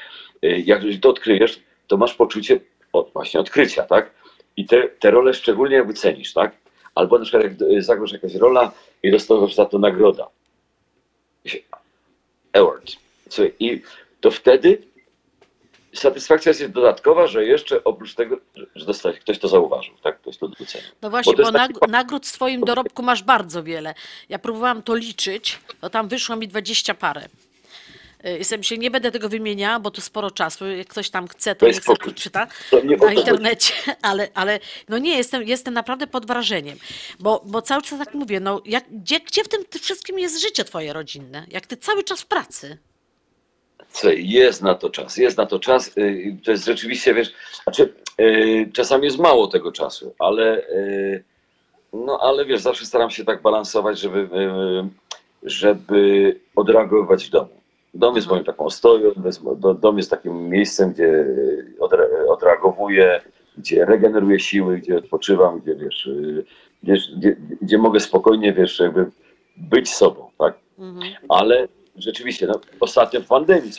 [0.44, 2.60] E, Jak już to odkryjesz, to masz poczucie
[2.94, 4.12] od, właśnie odkrycia, tak?
[4.58, 6.52] I te, te role szczególnie jakby cenisz, tak?
[6.96, 8.72] Albo na przykład jak e, zagrasz jakaś rola
[9.04, 10.28] i dostajesz za to nagroda.
[12.54, 12.92] Award.
[13.30, 13.82] Słuchaj, I
[14.22, 14.82] to wtedy
[15.94, 18.38] satysfakcja jest dodatkowa, że jeszcze oprócz tego,
[18.76, 20.20] że- dostałeś, ktoś to zauważył, tak?
[20.22, 20.88] Ktoś to docenił.
[21.02, 23.94] No właśnie, to bo, jest taki nag- nagród w swoim dorobku masz bardzo wiele.
[24.30, 27.22] Ja próbowałam to liczyć, to tam wyszło mi dwadzieścia parę.
[28.26, 30.68] Y, Jestem się, nie będę tego wymieniała, bo to sporo czasu.
[30.68, 31.98] Jak ktoś tam chce, to niech sobie
[33.02, 34.60] o na internecie, ale, ale
[34.90, 36.78] no nie, jestem, jestem naprawdę pod wrażeniem.
[37.20, 40.64] Bo, bo cały czas tak mówię, no jak, gdzie, gdzie w tym wszystkim jest życie
[40.64, 41.46] twoje rodzinne?
[41.52, 42.78] Jak ty cały czas w pracy?
[44.16, 45.98] Jest na to czas, jest na to czas.
[45.98, 51.24] y, To jest rzeczywiście, wiesz, znaczy, y, czasami jest mało tego czasu, ale, y,
[51.94, 54.30] no, ale wiesz, zawsze staram się tak balansować, żeby,
[55.44, 57.65] żeby odreagować w domu.
[57.96, 59.12] Dom jest moją taką ostoją,
[59.80, 61.26] dom jest takim miejscem, gdzie
[61.80, 63.22] odre, odreagowuję,
[63.58, 66.46] gdzie regeneruję siły, gdzie odpoczywam, gdzie wiesz, y,
[66.84, 69.12] wiesz gdzie, gdzie mogę spokojnie, wiesz, jakby
[69.58, 70.54] być sobą, tak?
[71.30, 71.68] Ale
[71.98, 73.72] rzeczywiście, no, ostatnio w pandemii,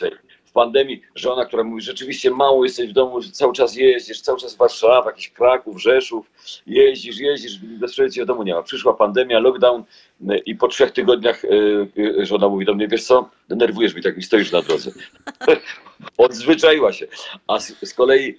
[0.57, 5.09] pandemii, żona, która mówi, rzeczywiście mało jesteś w domu, cały czas jeździsz, cały czas Warszawa,
[5.09, 6.31] jakiś Kraków, Rzeszów,
[6.67, 8.63] jeździsz, jeździsz, bezpośrednio cię w domu nie ma.
[8.63, 9.83] Przyszła pandemia, lockdown
[10.31, 14.01] y, i po trzech tygodniach y, y, żona mówi do mnie, wiesz co, denerwujesz mi,
[14.01, 14.91] tak mi stoisz na drodze.
[16.17, 17.07] Odzwyczaiła się.
[17.47, 18.37] A z, z kolei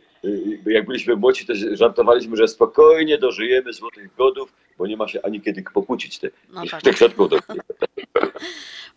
[0.66, 5.41] jak byliśmy młodzi, to żartowaliśmy, że spokojnie dożyjemy złotych godów, bo nie ma się ani
[5.41, 6.83] kiedy pokłócić te, No tak.
[6.83, 6.93] te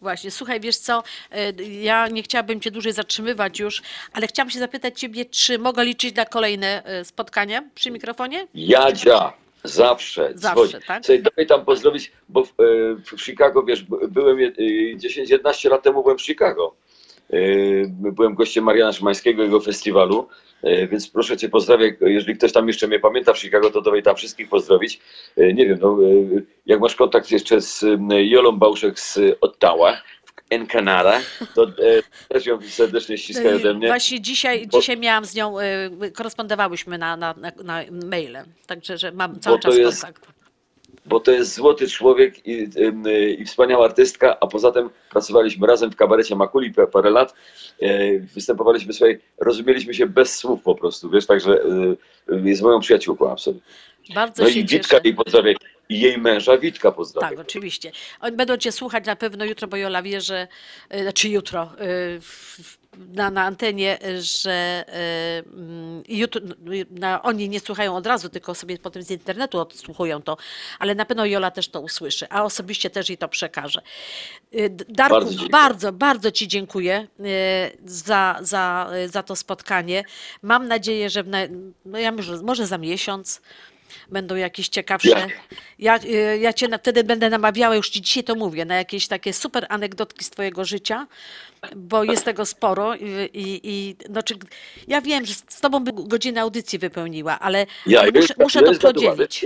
[0.01, 1.03] Właśnie, słuchaj, wiesz co,
[1.59, 3.81] y, ja nie chciałabym Cię dłużej zatrzymywać już,
[4.13, 8.47] ale chciałam się zapytać Ciebie, czy mogę liczyć na kolejne y, spotkania przy mikrofonie?
[8.55, 11.05] Jadzia, zawsze, Zawsze, tak?
[11.05, 12.53] Sobie daj tam pozdrowić, bo w, e,
[13.17, 14.51] w Chicago, wiesz, by- byłem je-
[14.93, 16.75] e, 10-11 lat temu byłem w Chicago.
[17.29, 17.37] E,
[17.87, 22.87] Byłem gościem Mariana Szymańskiego, jego festiwalu, e, więc proszę Cię pozdrawiam, jeżeli ktoś tam jeszcze
[22.87, 24.99] mnie pamięta w Chicago, to dawaj tam wszystkich pozdrowić.
[25.37, 30.01] E, Nie wiem, no, e, jak masz kontakt jeszcze z e, Jolą Bałszek z Ottawa,
[30.25, 31.19] w Canada,
[31.55, 31.69] to e,
[32.29, 33.87] też ją serdecznie ściskaj ode mnie.
[33.87, 35.55] Właśnie dzisiaj, Bo- dzisiaj miałam z nią,
[36.13, 38.37] korespondowałyśmy na, na, na, na maile,
[38.67, 40.40] także że mam cały czas jest- kontakt.
[41.11, 42.69] Bo to jest złoty człowiek i,
[43.07, 47.33] y, i wspaniała artystka, a poza tym pracowaliśmy razem w kabarecie Makuli pa- parę lat,
[47.81, 51.97] e, występowaliśmy sobie, rozumieliśmy się bez słów po prostu, wiesz, także y,
[52.33, 53.67] y, jest moją przyjaciółką absolutnie.
[54.15, 55.01] Bardzo No się i Witka cieszę.
[55.03, 55.55] jej pozdrawiam,
[55.89, 57.29] i jej męża Witka pozdrawiam.
[57.29, 57.91] Tak, oczywiście.
[58.21, 60.47] Oni będą Cię słuchać na pewno jutro, bo Jola wie, że,
[61.01, 61.69] znaczy jutro,
[62.21, 66.03] w- na, na antenie, że y, mm,
[66.91, 70.37] na, oni nie słuchają od razu, tylko sobie potem z internetu odsłuchują to,
[70.79, 73.81] ale na pewno Jola też to usłyszy, a osobiście też jej to przekaże.
[74.53, 77.25] Y, Darku, Bardzo bardzo, bardzo, Ci dziękuję y,
[77.85, 80.03] za, za, y, za to spotkanie.
[80.41, 81.27] Mam nadzieję, że w
[81.85, 83.41] no ja może, może za miesiąc
[84.09, 85.09] będą jakieś ciekawsze.
[85.09, 85.27] Ja-
[85.79, 89.33] Ja, y, ja cię wtedy będę namawiała, już ci dzisiaj to mówię, na jakieś takie
[89.33, 91.07] super anegdotki z twojego życia,
[91.75, 94.35] bo jest tego sporo i, i, i znaczy,
[94.87, 98.73] ja wiem, że z tobą by godzinę audycji wypełniła, ale, Ja, muszę, jest- muszę to
[98.79, 99.45] podzielić.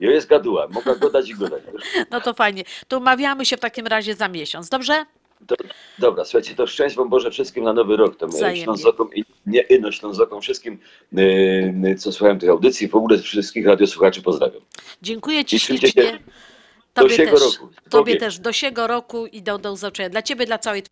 [0.00, 1.62] Ja jest gaduła, mogę go dać i go dać.
[1.74, 2.04] wiesz.
[2.10, 2.64] No to fajnie.
[2.88, 5.04] To umawiamy się w takim razie za miesiąc, dobrze?
[5.46, 5.56] To,
[5.98, 8.62] dobra, słuchajcie, to szczęść Wam Boże wszystkim na Nowy Rok, Wzajemnie.
[8.62, 10.78] Ślązokom i nie Ino Ślązokom, wszystkim,
[11.12, 14.62] yy, co słuchają tych audycji, w ogóle wszystkich radiosłuchaczy pozdrawiam.
[15.02, 16.18] Dziękuję ci się ślicznie.
[16.94, 17.42] do Tobie siego też.
[17.42, 17.74] roku.
[17.90, 18.38] Tobie też.
[18.38, 20.10] Do siego roku i do, do zobaczenia.
[20.10, 20.82] Dla ciebie, dla całej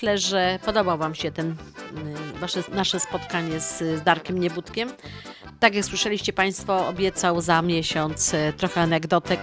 [0.00, 1.54] Myślę, że podobał Wam się ten y,
[2.38, 4.88] wasze, nasze spotkanie z, z Darkiem Niebudkiem.
[5.58, 9.40] Tak jak słyszeliście Państwo, obiecał za miesiąc y, trochę anegdotek.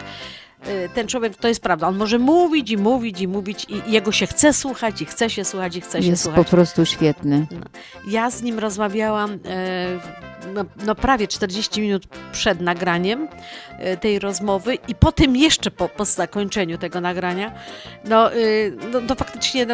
[0.67, 4.11] Y, Ten człowiek, to jest prawda, on może mówić i mówić i mówić i jego
[4.11, 6.45] się chce słuchać i chce się słuchać i chce się Jest słuchać.
[6.45, 7.47] po prostu świetny.
[8.07, 9.39] Ja z nim rozmawiałam
[10.53, 13.27] no, no prawie 40 minut przed nagraniem
[14.01, 17.51] tej rozmowy i potem jeszcze po, po zakończeniu tego nagrania.
[18.05, 18.29] No,
[18.91, 19.73] no, no faktycznie no,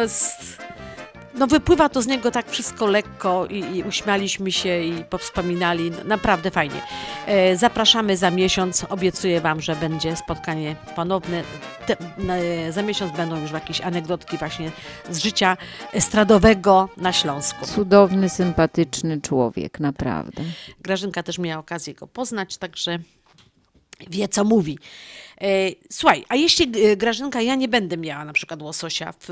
[1.34, 5.90] no wypływa to z niego tak wszystko lekko i, i uśmialiśmy się i powspominali.
[5.90, 6.82] No, Naprawdę fajnie.
[7.26, 8.86] E, Zapraszamy za miesiąc.
[8.88, 11.42] Obiecuję Wam, że będzie spotkanie ponowne.
[11.86, 11.96] Te,
[12.28, 14.70] e, za miesiąc będą już jakieś anegdotki właśnie
[15.10, 15.56] z życia
[15.92, 17.66] estradowego na Śląsku.
[17.66, 20.42] Cudowny, sympatyczny człowiek, naprawdę.
[20.80, 22.98] Grażynka też miała okazję go poznać, także
[24.10, 24.78] wie, co mówi.
[25.40, 25.46] E,
[25.90, 29.28] Słuchaj, a jeśli e, Grażynka, ja nie będę miała na przykład łososia w,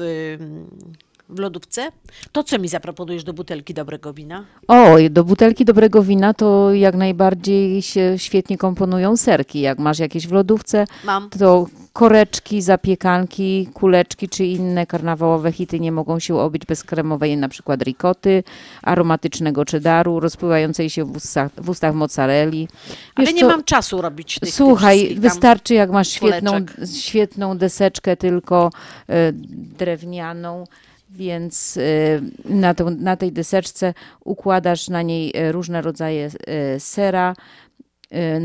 [1.28, 1.88] w lodówce,
[2.32, 4.44] to co mi zaproponujesz do butelki dobrego wina?
[4.68, 9.60] O, do butelki dobrego wina to jak najbardziej się świetnie komponują serki.
[9.60, 11.30] Jak masz jakieś w lodówce, Mam.
[11.30, 17.48] to koreczki, zapiekanki, kuleczki czy inne karnawałowe hity nie mogą się obyć bez kremowej na
[17.48, 18.44] przykład ricoty,
[18.82, 22.68] aromatycznego cheddaru, rozpływającej się w ustach, w ustach mozzarelli.
[23.14, 26.76] Ale Wiesz nie co, mam czasu robić tych, Słuchaj, tych wystarczy jak masz świetną, kuleczek.
[26.96, 28.70] świetną deseczkę tylko
[29.08, 29.32] e,
[29.78, 30.64] drewnianą,
[31.12, 33.94] więc e, na, tą, na tej deseczce
[34.24, 37.34] układasz na niej e, różne rodzaje e, sera.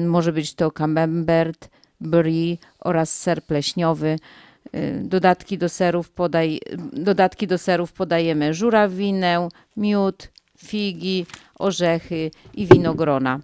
[0.05, 1.69] Może być to camembert,
[2.01, 4.19] brie oraz ser pleśniowy.
[5.01, 6.59] Dodatki do serów podaj,
[6.93, 9.47] dodatki do serów podajemy żurawinę,
[9.77, 11.25] miód, figi,
[11.59, 13.39] orzechy i winogrona.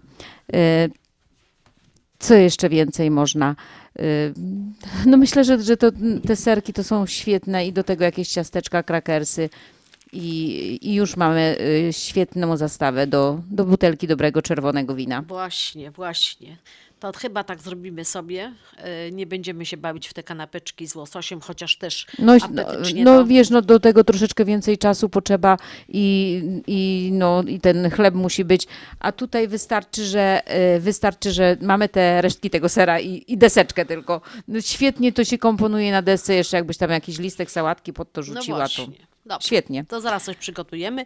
[2.18, 3.56] Co jeszcze więcej można?
[4.00, 4.34] Y,
[5.06, 5.90] No myślę, że, że to,
[6.26, 9.50] te serki to są świetne i do tego jakieś ciasteczka, krakersy
[10.12, 11.56] i, i już mamy
[11.88, 15.22] y, świetną zastawę do, do butelki dobrego czerwonego wina.
[15.22, 16.56] Właśnie, właśnie.
[17.12, 18.52] To chyba tak zrobimy sobie.
[18.76, 23.18] E, Nie będziemy się bawić w te kanapeczki z łososiem, chociaż też No, apetycznie no
[23.18, 23.26] to...
[23.26, 25.56] wiesz, no do tego troszeczkę więcej czasu potrzeba
[25.88, 28.66] i, i, no, i ten chleb musi być.
[29.00, 30.42] A tutaj wystarczy, że
[30.76, 34.20] y, wystarczy, że mamy te resztki tego sera i, i deseczkę tylko.
[34.48, 38.22] No, świetnie to się komponuje na desce, jeszcze jakbyś tam jakiś listek sałatki pod to
[38.22, 39.06] rzuciła, no to właśnie.
[39.26, 39.84] Dobrze, świetnie.
[39.84, 41.04] To zaraz coś przygotujemy,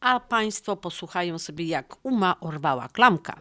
[0.00, 3.40] a Państwo posłuchają sobie, jak Uma orwała klamka.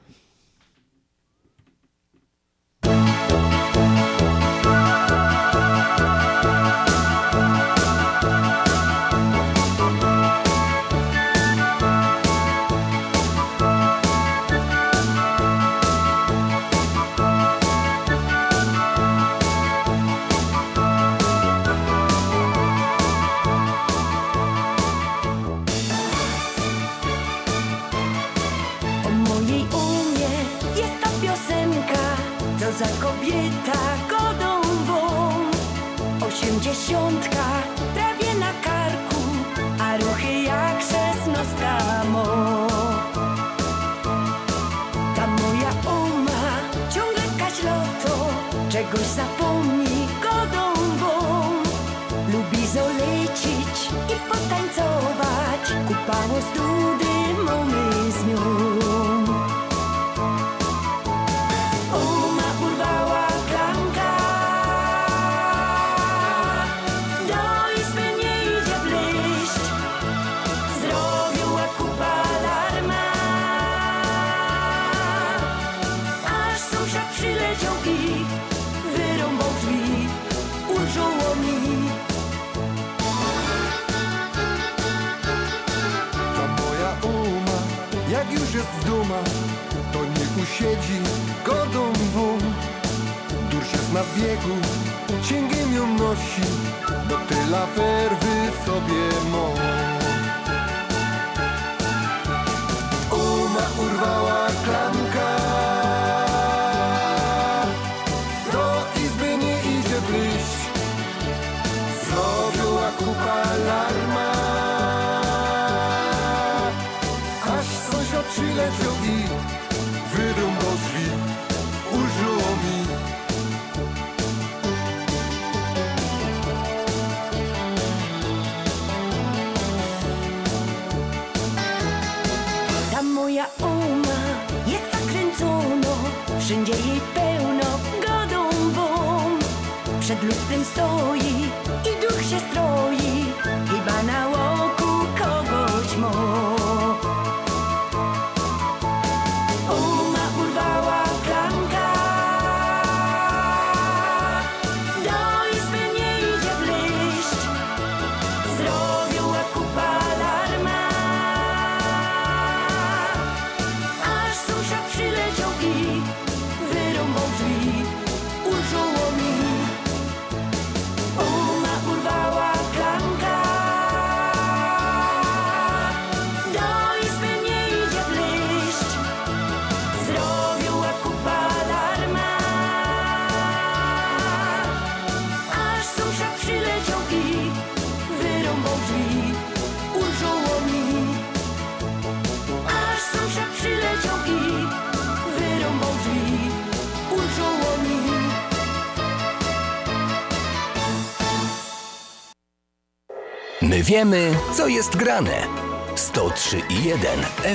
[203.85, 205.47] Wiemy, co jest grane.
[205.95, 207.01] 103 i 1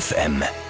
[0.01, 0.70] FM.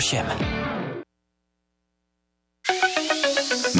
[0.00, 0.59] osiem.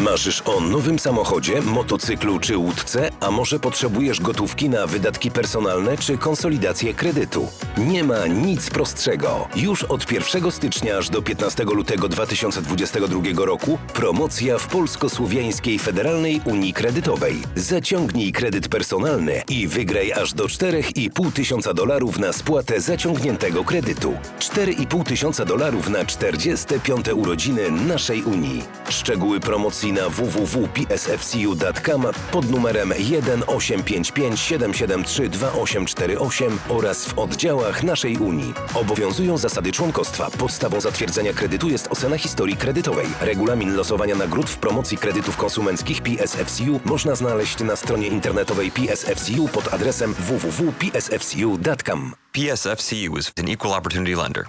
[0.00, 6.18] Marzysz o nowym samochodzie, motocyklu czy łódce, a może potrzebujesz gotówki na wydatki personalne czy
[6.18, 7.48] konsolidację kredytu?
[7.78, 9.48] Nie ma nic prostszego.
[9.56, 16.72] Już od 1 stycznia aż do 15 lutego 2022 roku promocja w Polsko-Słowiańskiej Federalnej Unii
[16.72, 17.42] Kredytowej.
[17.56, 24.14] Zaciągnij kredyt personalny i wygraj aż do 4,5 tysiąca dolarów na spłatę zaciągniętego kredytu.
[24.38, 27.08] 4,5 tysiąca dolarów na 45.
[27.08, 28.62] urodziny naszej Unii.
[28.88, 38.54] Szczegóły promocji na www.psfcu.com pod numerem 1855 773 2848 oraz w oddziałach naszej Unii.
[38.74, 40.30] Obowiązują zasady członkostwa.
[40.30, 43.06] Podstawą zatwierdzenia kredytu jest ocena historii kredytowej.
[43.20, 49.74] Regulamin losowania nagród w promocji kredytów konsumenckich PSFCU można znaleźć na stronie internetowej PSFCU pod
[49.74, 52.14] adresem www.psfcu.com.
[52.32, 54.46] PSFCU is an equal opportunity lender.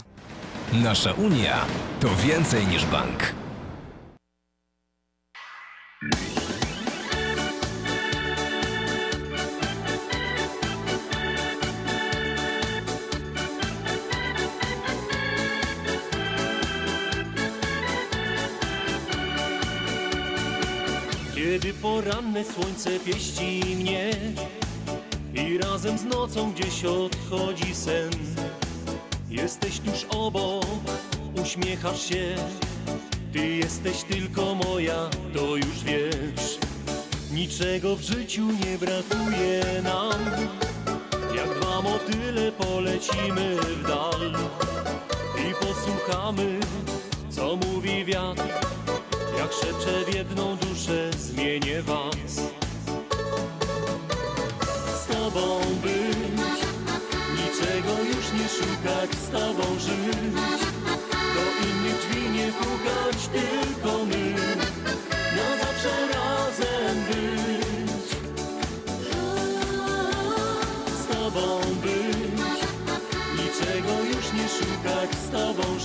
[0.73, 1.65] Nasza Unia
[1.99, 3.40] to więcej niż bank.
[21.51, 24.11] Kiedy poranne słońce pieści mnie
[25.33, 28.11] I razem z nocą gdzieś odchodzi sen
[29.29, 30.65] Jesteś tuż obok,
[31.43, 32.35] uśmiechasz się.
[33.33, 36.59] Ty jesteś tylko moja, to już wiesz.
[37.31, 40.21] Niczego w życiu nie brakuje nam.
[41.35, 44.33] Jak dwa motyle polecimy w dal
[45.49, 46.59] I posłuchamy,
[47.29, 48.71] co mówi wiatr
[49.41, 52.31] jak szepcze w jedną duszę, zmienię was.
[55.01, 56.61] Z tobą być
[57.37, 60.61] Niczego już nie szukać, z tobą żyć.
[61.35, 64.33] Do innych drzwi nie pukać, tylko my.
[65.35, 68.07] Na zawsze razem być.
[71.01, 72.61] Z tobą być
[73.37, 75.80] Niczego już nie szukać, z tobą żyć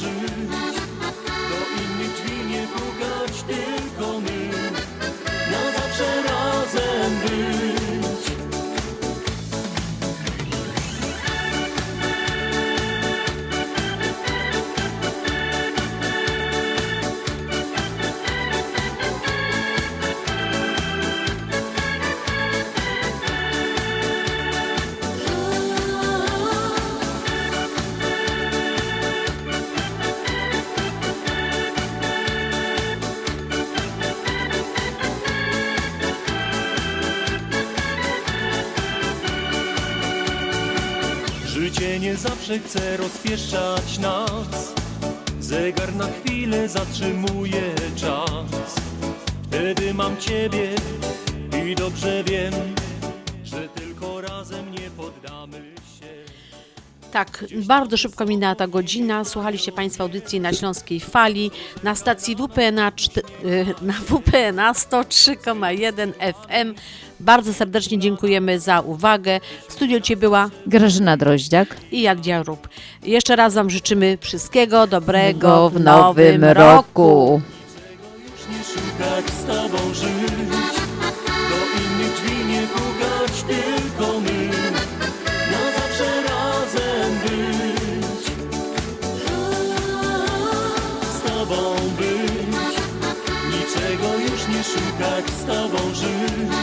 [42.17, 44.75] zawsze chce rozpieszczać nas
[45.41, 48.75] Zegar na chwilę zatrzymuje czas
[49.43, 50.75] Wtedy mam ciebie
[51.67, 52.53] i dobrze wiem
[53.45, 55.59] Że tylko razem nie poddamy
[56.01, 56.07] się
[57.13, 59.25] Tak, bardzo szybko minęła ta godzina.
[59.25, 61.51] Słuchaliście Państwo audycji na Śląskiej Fali
[61.83, 66.75] na stacji WPNA, czte- y, na WPNA 103,1 FM.
[67.21, 69.41] Bardzo serdecznie dziękujemy za uwagę.
[69.69, 71.77] W studiu Cię była Grażyna Droździak.
[71.93, 72.69] i Jadwia Rób.
[73.03, 77.41] Jeszcze raz Wam życzymy wszystkiego dobrego Go w nowym roku.
[78.51, 80.77] nie szukać, z tobą żyć
[81.51, 84.49] Do innych drzwi nie pukać, tylko my
[85.53, 88.27] Na zawsze razem być
[91.13, 92.77] Z tobą być
[93.49, 96.56] Niczego już nie szukać, z tobą żyć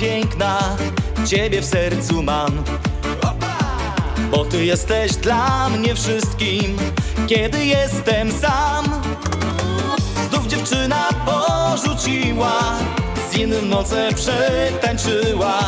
[0.00, 0.76] piękna,
[1.26, 2.64] ciebie w sercu mam.
[4.30, 6.76] Bo ty jesteś dla mnie wszystkim,
[7.26, 9.02] kiedy jestem sam.
[10.30, 12.60] Znów dziewczyna porzuciła,
[13.30, 15.60] z innym noce przetańczyła.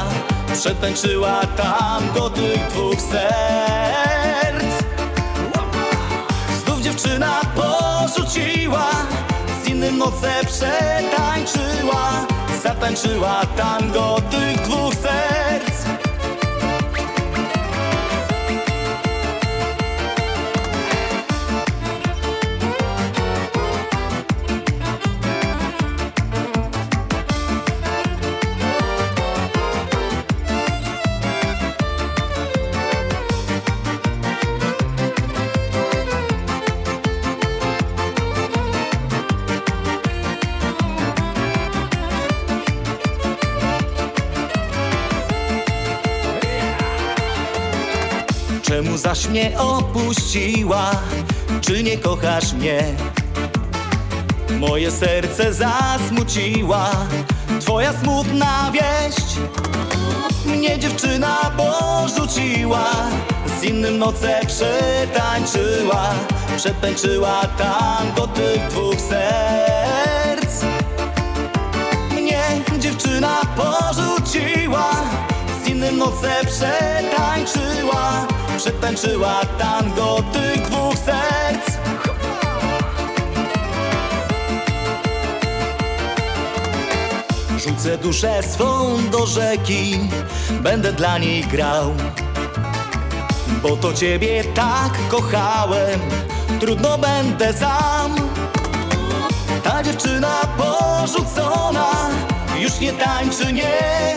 [0.55, 4.65] Przetańczyła tango tych dwóch serc.
[6.65, 8.91] Znów dziewczyna porzuciła,
[9.65, 12.32] z innym noce przetańczyła.
[12.63, 15.72] Zatańczyła tango tych dwóch serc.
[49.13, 50.91] Zaś mnie opuściła?
[51.61, 52.85] Czy nie kochasz mnie?
[54.59, 56.91] Moje serce zasmuciła.
[57.61, 59.37] Twoja smutna wieść
[60.47, 62.85] Mnie dziewczyna porzuciła.
[63.61, 66.11] Z innym noce przetańczyła.
[66.57, 70.65] Przetańczyła tango tych dwóch serc.
[72.11, 72.43] Mnie
[72.79, 74.91] dziewczyna porzuciła.
[75.65, 78.27] Z innym noce przetańczyła
[78.63, 81.79] Przetańczyła tango tych dwóch serc.
[87.59, 89.99] Rzucę duszę swą do rzeki
[90.51, 91.95] Będę dla niej grał.
[93.63, 96.01] Bo to ciebie tak kochałem
[96.61, 98.15] Trudno będę sam.
[99.65, 102.11] Ta dziewczyna porzucona
[102.59, 104.15] Już nie tańczy, nie.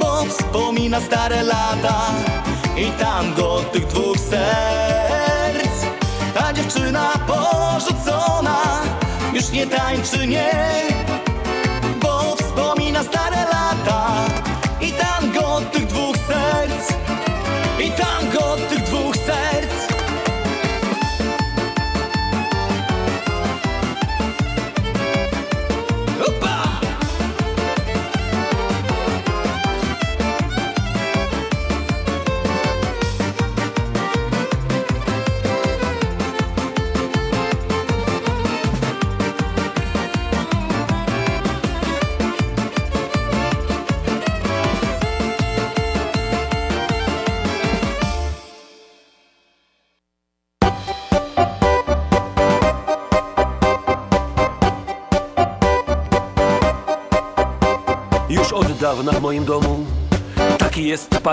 [0.00, 2.10] Bo wspomina stare lata
[2.76, 5.86] I tango tych dwóch serc
[6.34, 8.82] Ta dziewczyna porzucona
[9.32, 10.93] Już nie tańczy, nie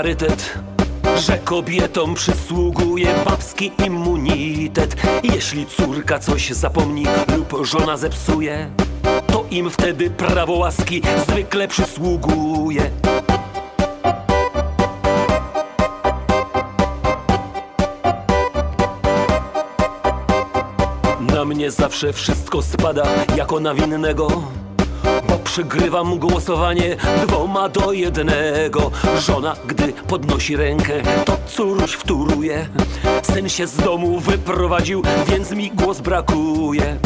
[0.02, 0.60] parytet,
[1.18, 4.96] że kobietom przysługuje babski immunitet.
[5.24, 7.06] Jeśli córka coś zapomni
[7.38, 8.70] lub żona zepsuje,
[9.28, 12.92] to im wtedy prawo łaski zwykle przysługuje.
[21.20, 23.04] Na mnie zawsze wszystko spada
[23.38, 24.28] jako na winnego
[25.44, 26.96] przygrywam głosowanie
[27.28, 28.92] dwoma do jednego.
[29.20, 30.94] Żona, gdy podnosi rękę,
[31.26, 32.68] to córuś wtóruje.
[33.24, 36.98] Syn się z domu wyprowadził, więc mi głos brakuje.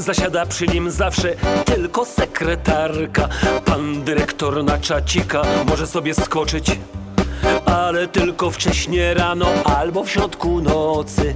[0.00, 1.34] Zasiada przy nim zawsze
[1.64, 3.28] tylko sekretarka.
[3.64, 6.78] Pan dyrektor na czacika może sobie skoczyć
[7.66, 11.34] ale tylko wcześnie rano albo w środku nocy.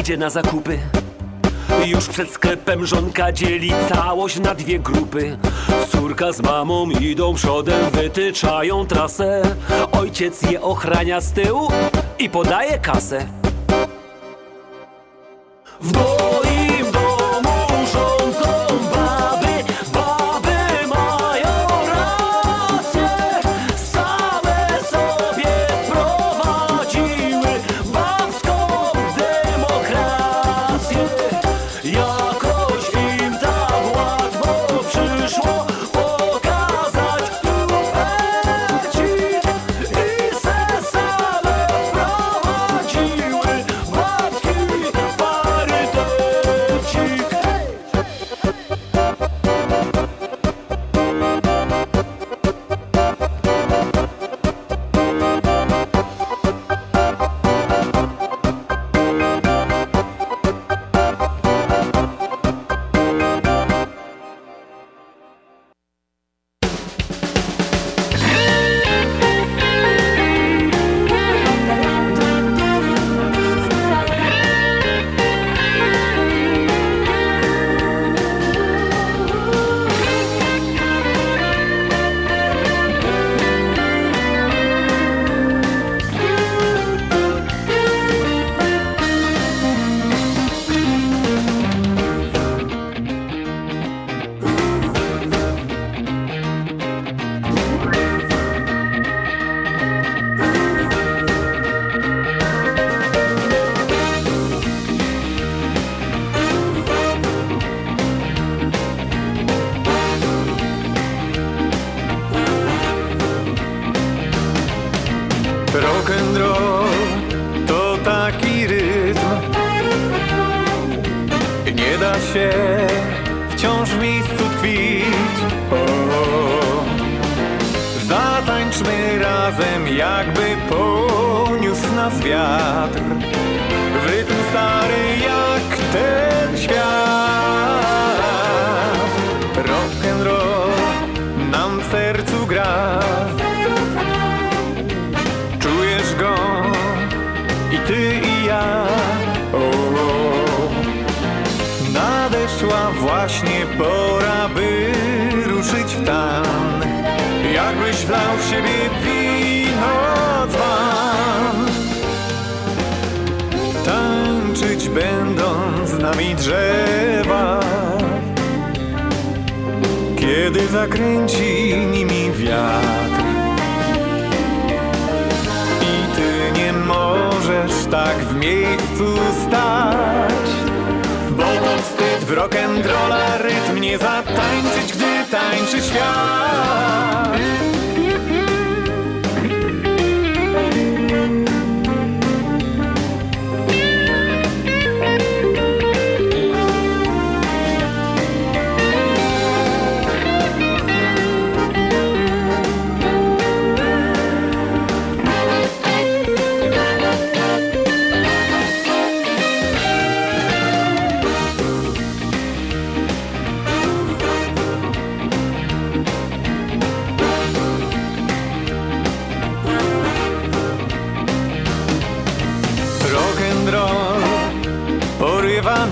[0.00, 0.78] Idzie na zakupy.
[1.86, 5.38] Już przed sklepem żonka dzieli całość na dwie grupy.
[5.88, 9.42] Córka z mamą idą przodem, wytyczają trasę.
[9.92, 11.68] Ojciec je ochrania z tyłu
[12.18, 13.26] i podaje kasę.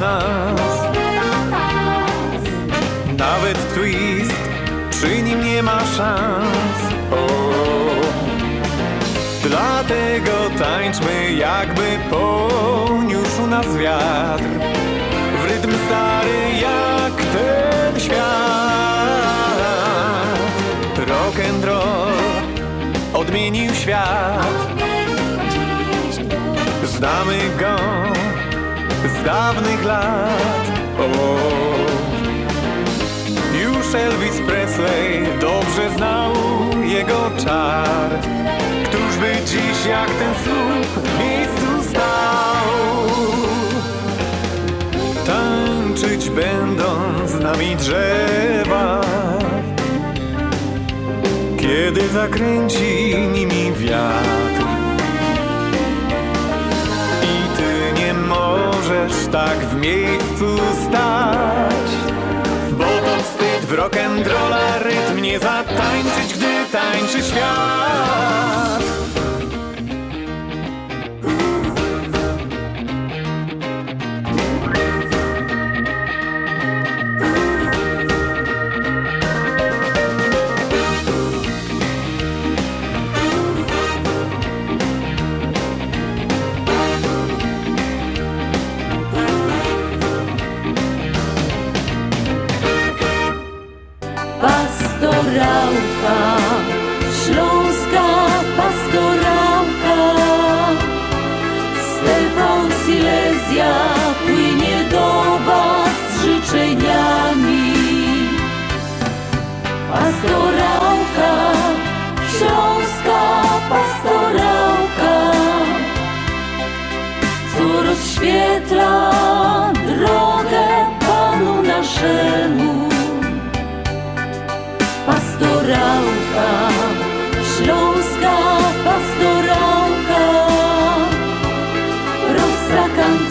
[0.01, 0.85] Nas.
[3.19, 4.35] Nawet twist
[4.91, 6.79] przy nim nie ma szans.
[7.13, 7.27] O,
[9.43, 14.45] Dlatego tańczmy jakby poniósł nas wiatr.
[15.43, 18.25] W rytm stary jak ten świat.
[21.09, 22.13] Rock and roll
[23.15, 24.47] odmienił świat.
[26.85, 27.94] Znamy go
[29.45, 30.65] dawnych lat.
[30.99, 31.05] O.
[33.65, 36.33] Już Elvis Presley dobrze znał
[36.85, 38.11] jego czar.
[38.85, 42.65] Któż by dziś jak ten słup w miejscu stał?
[45.27, 46.91] Tańczyć będą
[47.27, 49.01] z nami drzewa.
[51.61, 54.54] Kiedy zakręci nimi wiatr
[59.05, 60.59] możesz tak w miejscu
[60.89, 61.91] stać.
[62.73, 68.64] Bo to wstyd w rock'n'rolla rytm nie zatańczyć, gdy tańczy świat